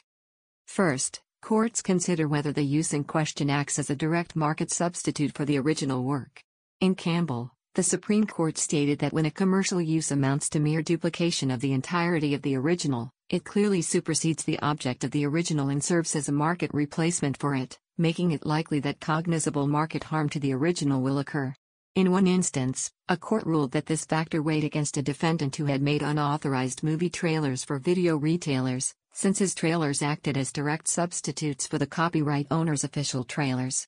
First, 0.65 1.19
courts 1.41 1.81
consider 1.81 2.25
whether 2.25 2.53
the 2.53 2.63
use 2.63 2.93
in 2.93 3.03
question 3.03 3.49
acts 3.49 3.79
as 3.79 3.89
a 3.89 3.97
direct 3.97 4.33
market 4.33 4.71
substitute 4.71 5.35
for 5.35 5.43
the 5.43 5.59
original 5.59 6.05
work. 6.05 6.41
In 6.79 6.95
Campbell, 6.95 7.51
the 7.79 7.83
Supreme 7.83 8.25
Court 8.25 8.57
stated 8.57 8.99
that 8.99 9.13
when 9.13 9.25
a 9.25 9.31
commercial 9.31 9.79
use 9.79 10.11
amounts 10.11 10.49
to 10.49 10.59
mere 10.59 10.81
duplication 10.81 11.49
of 11.49 11.61
the 11.61 11.71
entirety 11.71 12.33
of 12.33 12.41
the 12.41 12.55
original, 12.57 13.09
it 13.29 13.45
clearly 13.45 13.81
supersedes 13.81 14.43
the 14.43 14.59
object 14.59 15.03
of 15.03 15.11
the 15.11 15.25
original 15.25 15.69
and 15.69 15.81
serves 15.81 16.15
as 16.15 16.27
a 16.27 16.33
market 16.33 16.71
replacement 16.73 17.37
for 17.37 17.55
it, 17.55 17.79
making 17.97 18.31
it 18.31 18.45
likely 18.45 18.79
that 18.81 18.99
cognizable 18.99 19.67
market 19.67 20.03
harm 20.03 20.27
to 20.29 20.39
the 20.39 20.53
original 20.53 21.01
will 21.01 21.19
occur. 21.19 21.53
In 21.95 22.11
one 22.11 22.27
instance, 22.27 22.91
a 23.07 23.15
court 23.15 23.45
ruled 23.45 23.71
that 23.71 23.85
this 23.85 24.03
factor 24.03 24.41
weighed 24.41 24.63
against 24.63 24.97
a 24.97 25.01
defendant 25.01 25.55
who 25.55 25.65
had 25.65 25.81
made 25.81 26.01
unauthorized 26.01 26.83
movie 26.83 27.09
trailers 27.09 27.63
for 27.63 27.79
video 27.79 28.17
retailers, 28.17 28.93
since 29.13 29.39
his 29.39 29.55
trailers 29.55 30.01
acted 30.01 30.37
as 30.37 30.51
direct 30.51 30.87
substitutes 30.87 31.67
for 31.67 31.77
the 31.77 31.87
copyright 31.87 32.47
owner's 32.51 32.83
official 32.83 33.23
trailers. 33.23 33.87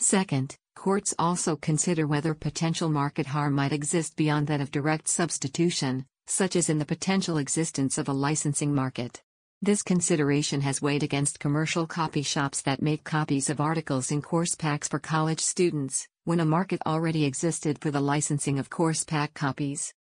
Second, 0.00 0.56
courts 0.76 1.12
also 1.18 1.56
consider 1.56 2.06
whether 2.06 2.32
potential 2.32 2.88
market 2.88 3.26
harm 3.26 3.54
might 3.54 3.72
exist 3.72 4.14
beyond 4.14 4.46
that 4.46 4.60
of 4.60 4.70
direct 4.70 5.08
substitution, 5.08 6.06
such 6.28 6.54
as 6.54 6.68
in 6.68 6.78
the 6.78 6.84
potential 6.84 7.38
existence 7.38 7.98
of 7.98 8.08
a 8.08 8.12
licensing 8.12 8.72
market. 8.72 9.20
This 9.60 9.82
consideration 9.82 10.60
has 10.60 10.80
weighed 10.80 11.02
against 11.02 11.40
commercial 11.40 11.84
copy 11.84 12.22
shops 12.22 12.62
that 12.62 12.80
make 12.80 13.02
copies 13.02 13.50
of 13.50 13.60
articles 13.60 14.12
in 14.12 14.22
course 14.22 14.54
packs 14.54 14.86
for 14.86 15.00
college 15.00 15.40
students, 15.40 16.06
when 16.22 16.38
a 16.38 16.44
market 16.44 16.80
already 16.86 17.24
existed 17.24 17.80
for 17.80 17.90
the 17.90 18.00
licensing 18.00 18.60
of 18.60 18.70
course 18.70 19.02
pack 19.02 19.34
copies. 19.34 19.92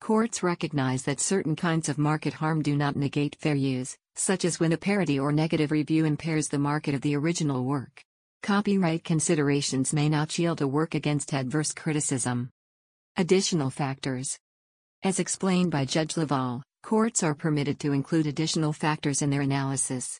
Courts 0.00 0.44
recognize 0.44 1.02
that 1.02 1.18
certain 1.18 1.56
kinds 1.56 1.88
of 1.88 1.98
market 1.98 2.34
harm 2.34 2.62
do 2.62 2.76
not 2.76 2.94
negate 2.94 3.34
fair 3.40 3.56
use, 3.56 3.98
such 4.14 4.44
as 4.44 4.60
when 4.60 4.72
a 4.72 4.76
parody 4.76 5.18
or 5.18 5.32
negative 5.32 5.72
review 5.72 6.04
impairs 6.04 6.46
the 6.46 6.60
market 6.60 6.94
of 6.94 7.00
the 7.00 7.16
original 7.16 7.64
work. 7.64 8.04
Copyright 8.42 9.04
considerations 9.04 9.92
may 9.92 10.08
not 10.08 10.32
shield 10.32 10.60
a 10.60 10.66
work 10.66 10.96
against 10.96 11.32
adverse 11.32 11.72
criticism. 11.72 12.50
Additional 13.16 13.70
factors. 13.70 14.36
As 15.04 15.20
explained 15.20 15.70
by 15.70 15.84
Judge 15.84 16.16
Leval, 16.16 16.62
Courts 16.82 17.22
are 17.22 17.36
permitted 17.36 17.78
to 17.78 17.92
include 17.92 18.26
additional 18.26 18.72
factors 18.72 19.22
in 19.22 19.30
their 19.30 19.42
analysis. 19.42 20.18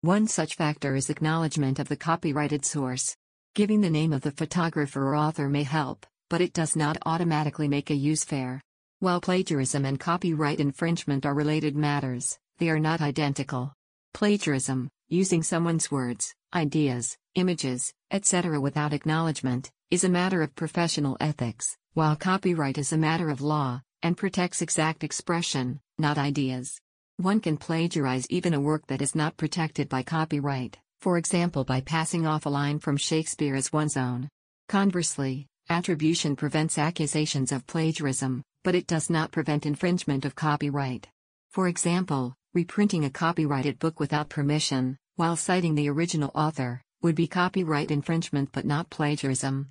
One 0.00 0.26
such 0.26 0.56
factor 0.56 0.96
is 0.96 1.08
acknowledgement 1.08 1.78
of 1.78 1.88
the 1.88 1.96
copyrighted 1.96 2.64
source. 2.64 3.16
Giving 3.54 3.80
the 3.80 3.90
name 3.90 4.12
of 4.12 4.22
the 4.22 4.32
photographer 4.32 5.06
or 5.06 5.14
author 5.14 5.48
may 5.48 5.62
help, 5.62 6.04
but 6.28 6.40
it 6.40 6.52
does 6.52 6.74
not 6.74 6.98
automatically 7.06 7.68
make 7.68 7.90
a 7.90 7.94
use 7.94 8.24
fair. 8.24 8.60
While 8.98 9.20
plagiarism 9.20 9.84
and 9.84 10.00
copyright 10.00 10.58
infringement 10.58 11.24
are 11.24 11.34
related 11.34 11.76
matters, 11.76 12.36
they 12.58 12.70
are 12.70 12.80
not 12.80 13.00
identical. 13.00 13.72
Plagiarism, 14.12 14.90
using 15.12 15.42
someone's 15.42 15.90
words, 15.90 16.34
ideas, 16.54 17.18
images, 17.34 17.92
etc. 18.10 18.58
without 18.58 18.94
acknowledgement, 18.94 19.70
is 19.90 20.04
a 20.04 20.08
matter 20.08 20.40
of 20.40 20.54
professional 20.54 21.18
ethics, 21.20 21.76
while 21.92 22.16
copyright 22.16 22.78
is 22.78 22.94
a 22.94 22.96
matter 22.96 23.28
of 23.28 23.42
law, 23.42 23.82
and 24.02 24.16
protects 24.16 24.62
exact 24.62 25.04
expression, 25.04 25.78
not 25.98 26.16
ideas. 26.16 26.80
One 27.18 27.40
can 27.40 27.58
plagiarize 27.58 28.26
even 28.30 28.54
a 28.54 28.60
work 28.60 28.86
that 28.86 29.02
is 29.02 29.14
not 29.14 29.36
protected 29.36 29.90
by 29.90 30.02
copyright, 30.02 30.78
for 31.02 31.18
example 31.18 31.62
by 31.64 31.82
passing 31.82 32.26
off 32.26 32.46
a 32.46 32.48
line 32.48 32.78
from 32.78 32.96
Shakespeare 32.96 33.54
as 33.54 33.70
one's 33.70 33.98
own. 33.98 34.30
Conversely, 34.70 35.46
attribution 35.68 36.36
prevents 36.36 36.78
accusations 36.78 37.52
of 37.52 37.66
plagiarism, 37.66 38.42
but 38.64 38.74
it 38.74 38.86
does 38.86 39.10
not 39.10 39.30
prevent 39.30 39.66
infringement 39.66 40.24
of 40.24 40.34
copyright. 40.34 41.06
For 41.50 41.68
example, 41.68 42.34
reprinting 42.54 43.04
a 43.04 43.10
copyrighted 43.10 43.78
book 43.78 44.00
without 44.00 44.30
permission, 44.30 44.96
while 45.16 45.36
citing 45.36 45.74
the 45.74 45.88
original 45.88 46.30
author, 46.34 46.82
would 47.02 47.14
be 47.14 47.26
copyright 47.26 47.90
infringement 47.90 48.50
but 48.52 48.64
not 48.64 48.90
plagiarism. 48.90 49.70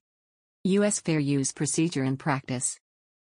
U.S. 0.64 1.00
Fair 1.00 1.20
Use 1.20 1.52
Procedure 1.52 2.04
and 2.04 2.20
Practice 2.20 2.78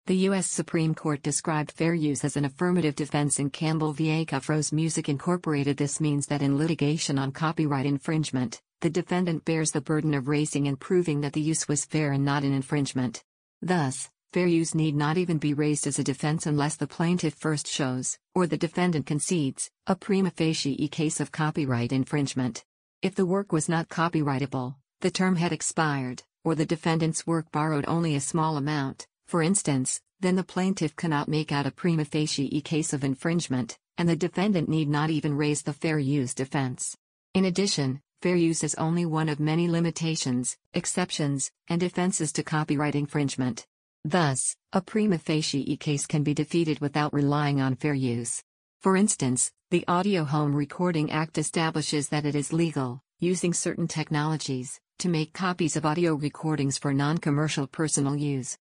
the 0.06 0.18
U.S. 0.28 0.52
Supreme 0.52 0.94
Court 0.94 1.24
described 1.24 1.72
fair 1.72 1.94
use 1.94 2.26
as 2.26 2.36
an 2.36 2.44
affirmative 2.44 2.94
defense 2.94 3.40
in 3.40 3.50
Campbell 3.50 3.94
v. 3.94 4.26
Acuff-Rose 4.26 4.74
Music 4.74 5.08
Incorporated. 5.08 5.78
This 5.78 6.02
means 6.02 6.26
that 6.26 6.42
in 6.42 6.58
litigation 6.58 7.18
on 7.18 7.32
copyright 7.32 7.86
infringement, 7.86 8.62
the 8.82 8.90
defendant 8.90 9.46
bears 9.46 9.72
the 9.72 9.80
burden 9.80 10.14
of 10.14 10.28
raising 10.28 10.68
and 10.68 10.78
proving 10.78 11.22
that 11.22 11.32
the 11.32 11.40
use 11.40 11.70
was 11.70 11.86
fair 11.86 12.12
and 12.12 12.26
not 12.26 12.44
an 12.44 12.52
infringement. 12.52 13.24
Thus, 13.62 14.10
fair 14.34 14.48
use 14.48 14.74
need 14.74 14.96
not 14.96 15.16
even 15.16 15.38
be 15.38 15.54
raised 15.54 15.86
as 15.86 16.00
a 16.00 16.04
defense 16.04 16.48
unless 16.48 16.76
the 16.76 16.88
plaintiff 16.88 17.36
first 17.36 17.68
shows, 17.68 18.18
or 18.34 18.48
the 18.48 18.58
defendant 18.58 19.06
concedes, 19.06 19.70
a 19.86 19.96
prima 19.96 20.32
facie 20.32 20.88
case 20.88 21.20
of 21.20 21.32
copyright 21.32 21.92
infringement. 21.92 22.66
If 23.04 23.14
the 23.14 23.28
work 23.28 23.52
was 23.52 23.70
not 23.70 23.90
copyrightable, 23.90 24.74
the 25.02 25.12
term 25.12 25.36
had 25.36 25.54
expired, 25.54 26.24
or 26.44 26.56
the 26.56 26.66
defendant's 26.66 27.28
work 27.28 27.52
borrowed 27.52 27.86
only 27.88 28.16
a 28.16 28.20
small 28.20 28.58
amount, 28.58 29.06
for 29.28 29.44
instance, 29.44 30.02
then 30.20 30.36
the 30.36 30.44
plaintiff 30.44 30.96
cannot 30.96 31.28
make 31.28 31.52
out 31.52 31.68
a 31.68 31.72
prima 31.72 32.04
facie 32.04 32.60
case 32.62 32.92
of 32.92 33.04
infringement, 33.04 33.78
and 34.00 34.10
the 34.10 34.16
defendant 34.16 34.68
need 34.68 34.90
not 34.90 35.12
even 35.12 35.38
raise 35.38 35.62
the 35.62 35.74
fair 35.74 36.00
use 36.00 36.34
defense. 36.34 36.98
In 37.36 37.46
addition, 37.46 38.02
fair 38.24 38.36
use 38.36 38.64
is 38.64 38.74
only 38.76 39.06
one 39.06 39.30
of 39.30 39.40
many 39.40 39.70
limitations, 39.70 40.58
exceptions, 40.74 41.52
and 41.68 41.80
defenses 41.80 42.32
to 42.32 42.42
copyright 42.42 42.96
infringement. 42.96 43.68
Thus, 44.06 44.58
a 44.74 44.82
prima 44.82 45.18
facie 45.18 45.78
case 45.78 46.06
can 46.06 46.24
be 46.24 46.34
defeated 46.34 46.80
without 46.80 47.14
relying 47.14 47.62
on 47.62 47.76
fair 47.76 47.94
use. 47.94 48.44
For 48.82 48.98
instance, 48.98 49.50
the 49.72 49.86
Audio 49.88 50.26
Home 50.26 50.54
Recording 50.54 51.10
Act 51.10 51.38
establishes 51.38 52.10
that 52.10 52.26
it 52.26 52.36
is 52.36 52.52
legal, 52.52 53.02
using 53.20 53.54
certain 53.54 53.88
technologies, 53.88 54.78
to 55.00 55.08
make 55.08 55.32
copies 55.32 55.78
of 55.78 55.86
audio 55.86 56.16
recordings 56.16 56.78
for 56.78 56.94
non 56.94 57.18
commercial 57.18 57.66
personal 57.66 58.18
use. 58.18 58.58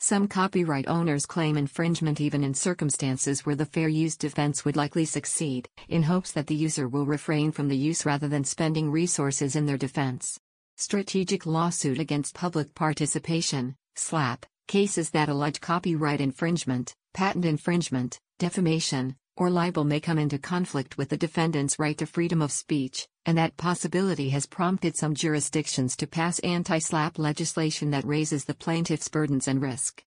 Some 0.00 0.26
copyright 0.26 0.88
owners 0.88 1.26
claim 1.26 1.56
infringement 1.56 2.20
even 2.20 2.42
in 2.42 2.52
circumstances 2.52 3.46
where 3.46 3.54
the 3.54 3.66
fair 3.66 3.86
use 3.86 4.16
defense 4.16 4.64
would 4.64 4.74
likely 4.74 5.04
succeed, 5.04 5.68
in 5.88 6.02
hopes 6.02 6.32
that 6.32 6.48
the 6.48 6.56
user 6.56 6.88
will 6.88 7.06
refrain 7.06 7.52
from 7.52 7.68
the 7.68 7.76
use 7.76 8.04
rather 8.04 8.26
than 8.26 8.42
spending 8.42 8.90
resources 8.90 9.54
in 9.54 9.66
their 9.66 9.78
defense. 9.78 10.40
Strategic 10.76 11.46
lawsuit 11.46 12.00
against 12.00 12.34
public 12.34 12.74
participation, 12.74 13.76
SLAPP, 13.94 14.44
cases 14.66 15.10
that 15.10 15.28
allege 15.28 15.60
copyright 15.60 16.20
infringement, 16.20 16.94
patent 17.14 17.44
infringement, 17.44 18.18
defamation, 18.38 19.16
or 19.36 19.50
libel 19.50 19.84
may 19.84 20.00
come 20.00 20.18
into 20.18 20.38
conflict 20.38 20.98
with 20.98 21.08
the 21.08 21.16
defendant's 21.16 21.78
right 21.78 21.96
to 21.98 22.06
freedom 22.06 22.42
of 22.42 22.52
speech, 22.52 23.06
and 23.24 23.38
that 23.38 23.56
possibility 23.56 24.28
has 24.30 24.46
prompted 24.46 24.96
some 24.96 25.14
jurisdictions 25.14 25.96
to 25.96 26.06
pass 26.06 26.38
anti 26.40 26.78
SLAPP 26.78 27.18
legislation 27.18 27.90
that 27.90 28.04
raises 28.04 28.44
the 28.44 28.54
plaintiff's 28.54 29.08
burdens 29.08 29.48
and 29.48 29.62
risk. 29.62 30.04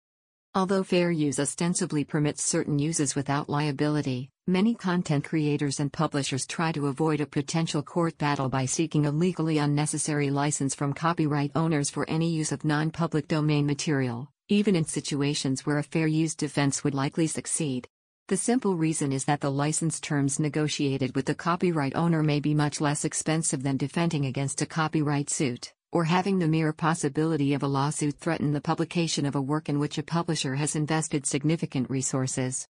Although 0.54 0.82
fair 0.82 1.10
use 1.10 1.38
ostensibly 1.38 2.04
permits 2.04 2.42
certain 2.42 2.78
uses 2.78 3.14
without 3.14 3.50
liability, 3.50 4.30
many 4.46 4.74
content 4.74 5.24
creators 5.24 5.78
and 5.78 5.92
publishers 5.92 6.46
try 6.46 6.72
to 6.72 6.86
avoid 6.86 7.20
a 7.20 7.26
potential 7.26 7.82
court 7.82 8.16
battle 8.18 8.48
by 8.48 8.64
seeking 8.64 9.06
a 9.06 9.10
legally 9.10 9.58
unnecessary 9.58 10.30
license 10.30 10.74
from 10.74 10.94
copyright 10.94 11.52
owners 11.54 11.90
for 11.90 12.08
any 12.08 12.30
use 12.30 12.50
of 12.50 12.64
non 12.64 12.90
public 12.90 13.28
domain 13.28 13.66
material, 13.66 14.30
even 14.48 14.74
in 14.74 14.84
situations 14.84 15.66
where 15.66 15.78
a 15.78 15.82
fair 15.82 16.06
use 16.06 16.34
defense 16.34 16.82
would 16.82 16.94
likely 16.94 17.26
succeed. 17.26 17.86
The 18.28 18.36
simple 18.36 18.76
reason 18.76 19.12
is 19.12 19.24
that 19.26 19.40
the 19.40 19.50
license 19.50 20.00
terms 20.00 20.38
negotiated 20.38 21.14
with 21.14 21.26
the 21.26 21.34
copyright 21.34 21.94
owner 21.94 22.22
may 22.22 22.40
be 22.40 22.54
much 22.54 22.80
less 22.80 23.04
expensive 23.04 23.62
than 23.62 23.76
defending 23.76 24.26
against 24.26 24.62
a 24.62 24.66
copyright 24.66 25.28
suit, 25.28 25.72
or 25.92 26.04
having 26.04 26.38
the 26.38 26.48
mere 26.48 26.72
possibility 26.72 27.54
of 27.54 27.62
a 27.62 27.66
lawsuit 27.66 28.18
threaten 28.18 28.52
the 28.52 28.60
publication 28.60 29.26
of 29.26 29.34
a 29.34 29.40
work 29.40 29.68
in 29.68 29.78
which 29.78 29.98
a 29.98 30.02
publisher 30.02 30.54
has 30.54 30.76
invested 30.76 31.26
significant 31.26 31.88
resources. 31.90 32.66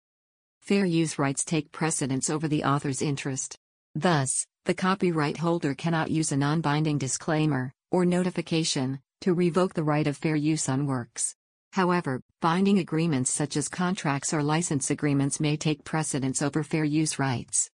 Fair 0.61 0.85
use 0.85 1.17
rights 1.17 1.45
take 1.45 1.71
precedence 1.71 2.29
over 2.29 2.47
the 2.47 2.63
author's 2.63 3.01
interest. 3.01 3.57
Thus, 3.95 4.45
the 4.65 4.73
copyright 4.73 5.37
holder 5.37 5.73
cannot 5.73 6.11
use 6.11 6.31
a 6.31 6.37
non 6.37 6.61
binding 6.61 6.97
disclaimer, 6.97 7.73
or 7.89 8.05
notification, 8.05 8.99
to 9.21 9.33
revoke 9.33 9.73
the 9.73 9.83
right 9.83 10.07
of 10.07 10.15
fair 10.15 10.35
use 10.35 10.69
on 10.69 10.85
works. 10.85 11.35
However, 11.73 12.21
binding 12.41 12.79
agreements 12.79 13.31
such 13.31 13.55
as 13.55 13.69
contracts 13.69 14.33
or 14.33 14.41
license 14.41 14.89
agreements 14.89 15.39
may 15.39 15.55
take 15.55 15.83
precedence 15.83 16.41
over 16.41 16.63
fair 16.63 16.83
use 16.83 17.19
rights. 17.19 17.69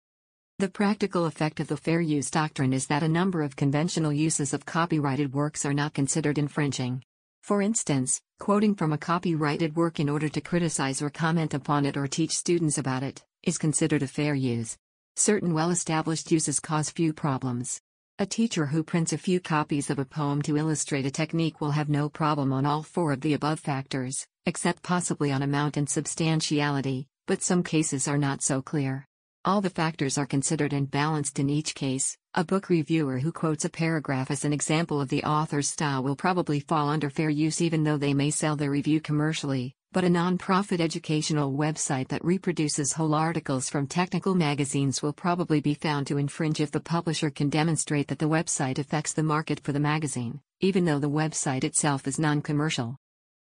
The 0.59 0.69
practical 0.69 1.25
effect 1.25 1.59
of 1.59 1.67
the 1.67 1.77
fair 1.77 2.01
use 2.01 2.31
doctrine 2.31 2.73
is 2.73 2.87
that 2.87 3.03
a 3.03 3.09
number 3.09 3.41
of 3.41 3.55
conventional 3.55 4.13
uses 4.13 4.53
of 4.53 4.65
copyrighted 4.65 5.33
works 5.33 5.65
are 5.65 5.73
not 5.73 5.93
considered 5.93 6.37
infringing. 6.37 7.03
For 7.43 7.61
instance, 7.61 8.21
quoting 8.39 8.73
from 8.73 8.91
a 8.91 8.97
copyrighted 8.97 9.75
work 9.75 9.99
in 9.99 10.09
order 10.09 10.29
to 10.29 10.41
criticize 10.41 11.01
or 11.01 11.09
comment 11.09 11.53
upon 11.53 11.85
it 11.85 11.95
or 11.95 12.07
teach 12.07 12.31
students 12.31 12.77
about 12.77 13.03
it 13.03 13.23
is 13.43 13.57
considered 13.57 14.01
a 14.01 14.07
fair 14.07 14.33
use. 14.33 14.77
Certain 15.15 15.53
well 15.53 15.69
established 15.69 16.31
uses 16.31 16.59
cause 16.59 16.89
few 16.89 17.13
problems. 17.13 17.81
A 18.17 18.25
teacher 18.25 18.67
who 18.67 18.81
prints 18.81 19.11
a 19.11 19.17
few 19.17 19.41
copies 19.41 19.89
of 19.89 19.99
a 19.99 20.05
poem 20.05 20.41
to 20.43 20.55
illustrate 20.55 21.05
a 21.05 21.11
technique 21.11 21.59
will 21.59 21.71
have 21.71 21.89
no 21.89 22.07
problem 22.07 22.53
on 22.53 22.65
all 22.65 22.81
four 22.81 23.11
of 23.11 23.19
the 23.19 23.33
above 23.33 23.59
factors, 23.59 24.25
except 24.45 24.81
possibly 24.81 25.33
on 25.33 25.41
amount 25.41 25.75
and 25.75 25.89
substantiality, 25.89 27.09
but 27.27 27.43
some 27.43 27.61
cases 27.61 28.07
are 28.07 28.17
not 28.17 28.41
so 28.41 28.61
clear. 28.61 29.05
All 29.43 29.59
the 29.59 29.69
factors 29.69 30.17
are 30.17 30.25
considered 30.25 30.71
and 30.71 30.89
balanced 30.89 31.39
in 31.39 31.49
each 31.49 31.75
case. 31.75 32.17
A 32.35 32.45
book 32.45 32.69
reviewer 32.69 33.19
who 33.19 33.33
quotes 33.33 33.65
a 33.65 33.69
paragraph 33.69 34.31
as 34.31 34.45
an 34.45 34.53
example 34.53 35.01
of 35.01 35.09
the 35.09 35.25
author's 35.25 35.67
style 35.67 36.01
will 36.01 36.15
probably 36.15 36.61
fall 36.61 36.87
under 36.87 37.09
fair 37.09 37.29
use 37.29 37.59
even 37.59 37.83
though 37.83 37.97
they 37.97 38.13
may 38.13 38.31
sell 38.31 38.55
their 38.55 38.71
review 38.71 39.01
commercially, 39.01 39.75
but 39.95 40.03
a 40.03 40.09
non-profit 40.09 40.81
educational 40.81 41.53
website 41.53 42.09
that 42.09 42.25
reproduces 42.25 42.91
whole 42.91 43.15
articles 43.15 43.69
from 43.69 43.87
technical 43.87 44.35
magazines 44.35 45.01
will 45.01 45.13
probably 45.13 45.61
be 45.61 45.73
found 45.73 46.05
to 46.05 46.17
infringe 46.17 46.59
if 46.59 46.69
the 46.69 46.81
publisher 46.81 47.29
can 47.29 47.47
demonstrate 47.47 48.09
that 48.09 48.19
the 48.19 48.27
website 48.27 48.77
affects 48.77 49.13
the 49.13 49.23
market 49.23 49.57
for 49.61 49.71
the 49.71 49.79
magazine, 49.79 50.41
even 50.59 50.83
though 50.83 50.99
the 50.99 51.09
website 51.09 51.63
itself 51.63 52.07
is 52.07 52.19
non-commercial. 52.19 52.97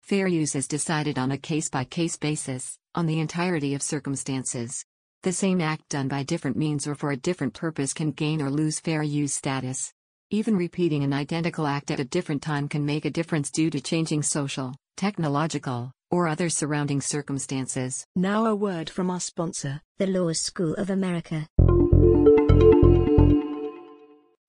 Fair 0.02 0.26
use 0.26 0.54
is 0.54 0.68
decided 0.68 1.18
on 1.18 1.32
a 1.32 1.38
case-by-case 1.38 2.18
basis, 2.18 2.76
on 2.94 3.06
the 3.06 3.18
entirety 3.18 3.72
of 3.72 3.80
circumstances. 3.80 4.84
The 5.22 5.32
same 5.32 5.62
act 5.62 5.88
done 5.88 6.08
by 6.08 6.22
different 6.22 6.58
means 6.58 6.86
or 6.86 6.94
for 6.94 7.12
a 7.12 7.16
different 7.16 7.54
purpose 7.54 7.94
can 7.94 8.10
gain 8.10 8.42
or 8.42 8.50
lose 8.50 8.78
fair 8.78 9.02
use 9.02 9.32
status. 9.32 9.90
Even 10.28 10.54
repeating 10.54 11.02
an 11.02 11.14
identical 11.14 11.66
act 11.66 11.90
at 11.90 11.98
a 11.98 12.04
different 12.04 12.42
time 12.42 12.68
can 12.68 12.84
make 12.84 13.06
a 13.06 13.10
difference 13.10 13.50
due 13.50 13.70
to 13.70 13.80
changing 13.80 14.22
social, 14.22 14.74
technological, 14.96 15.92
or 16.10 16.26
other 16.26 16.48
surrounding 16.48 17.00
circumstances. 17.00 18.06
Now 18.16 18.46
a 18.46 18.54
word 18.54 18.90
from 18.90 19.10
our 19.10 19.20
sponsor, 19.20 19.80
the 19.98 20.06
Law 20.06 20.32
School 20.32 20.74
of 20.74 20.90
America. 20.90 21.46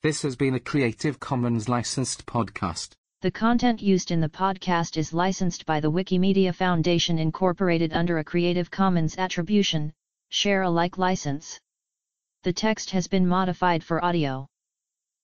This 0.04 0.22
has 0.22 0.36
been 0.36 0.56
a 0.56 0.60
Creative 0.60 1.20
Commons 1.20 1.68
licensed 1.68 2.26
podcast. 2.26 2.94
The 3.22 3.32
content 3.32 3.82
used 3.82 4.12
in 4.12 4.22
the 4.22 4.30
podcast 4.30 4.96
is 4.96 5.12
licensed 5.12 5.66
by 5.66 5.80
the 5.80 5.92
Wikimedia 5.92 6.54
Foundation 6.54 7.18
Incorporated 7.18 7.92
under 7.92 8.20
a 8.20 8.24
Creative 8.24 8.70
Commons 8.70 9.18
Attribution, 9.18 9.92
Share 10.30 10.62
Alike 10.62 10.98
license. 10.98 11.60
The 12.44 12.54
text 12.54 12.92
has 12.92 13.08
been 13.08 13.28
modified 13.28 13.84
for 13.84 14.06
audio. 14.06 14.48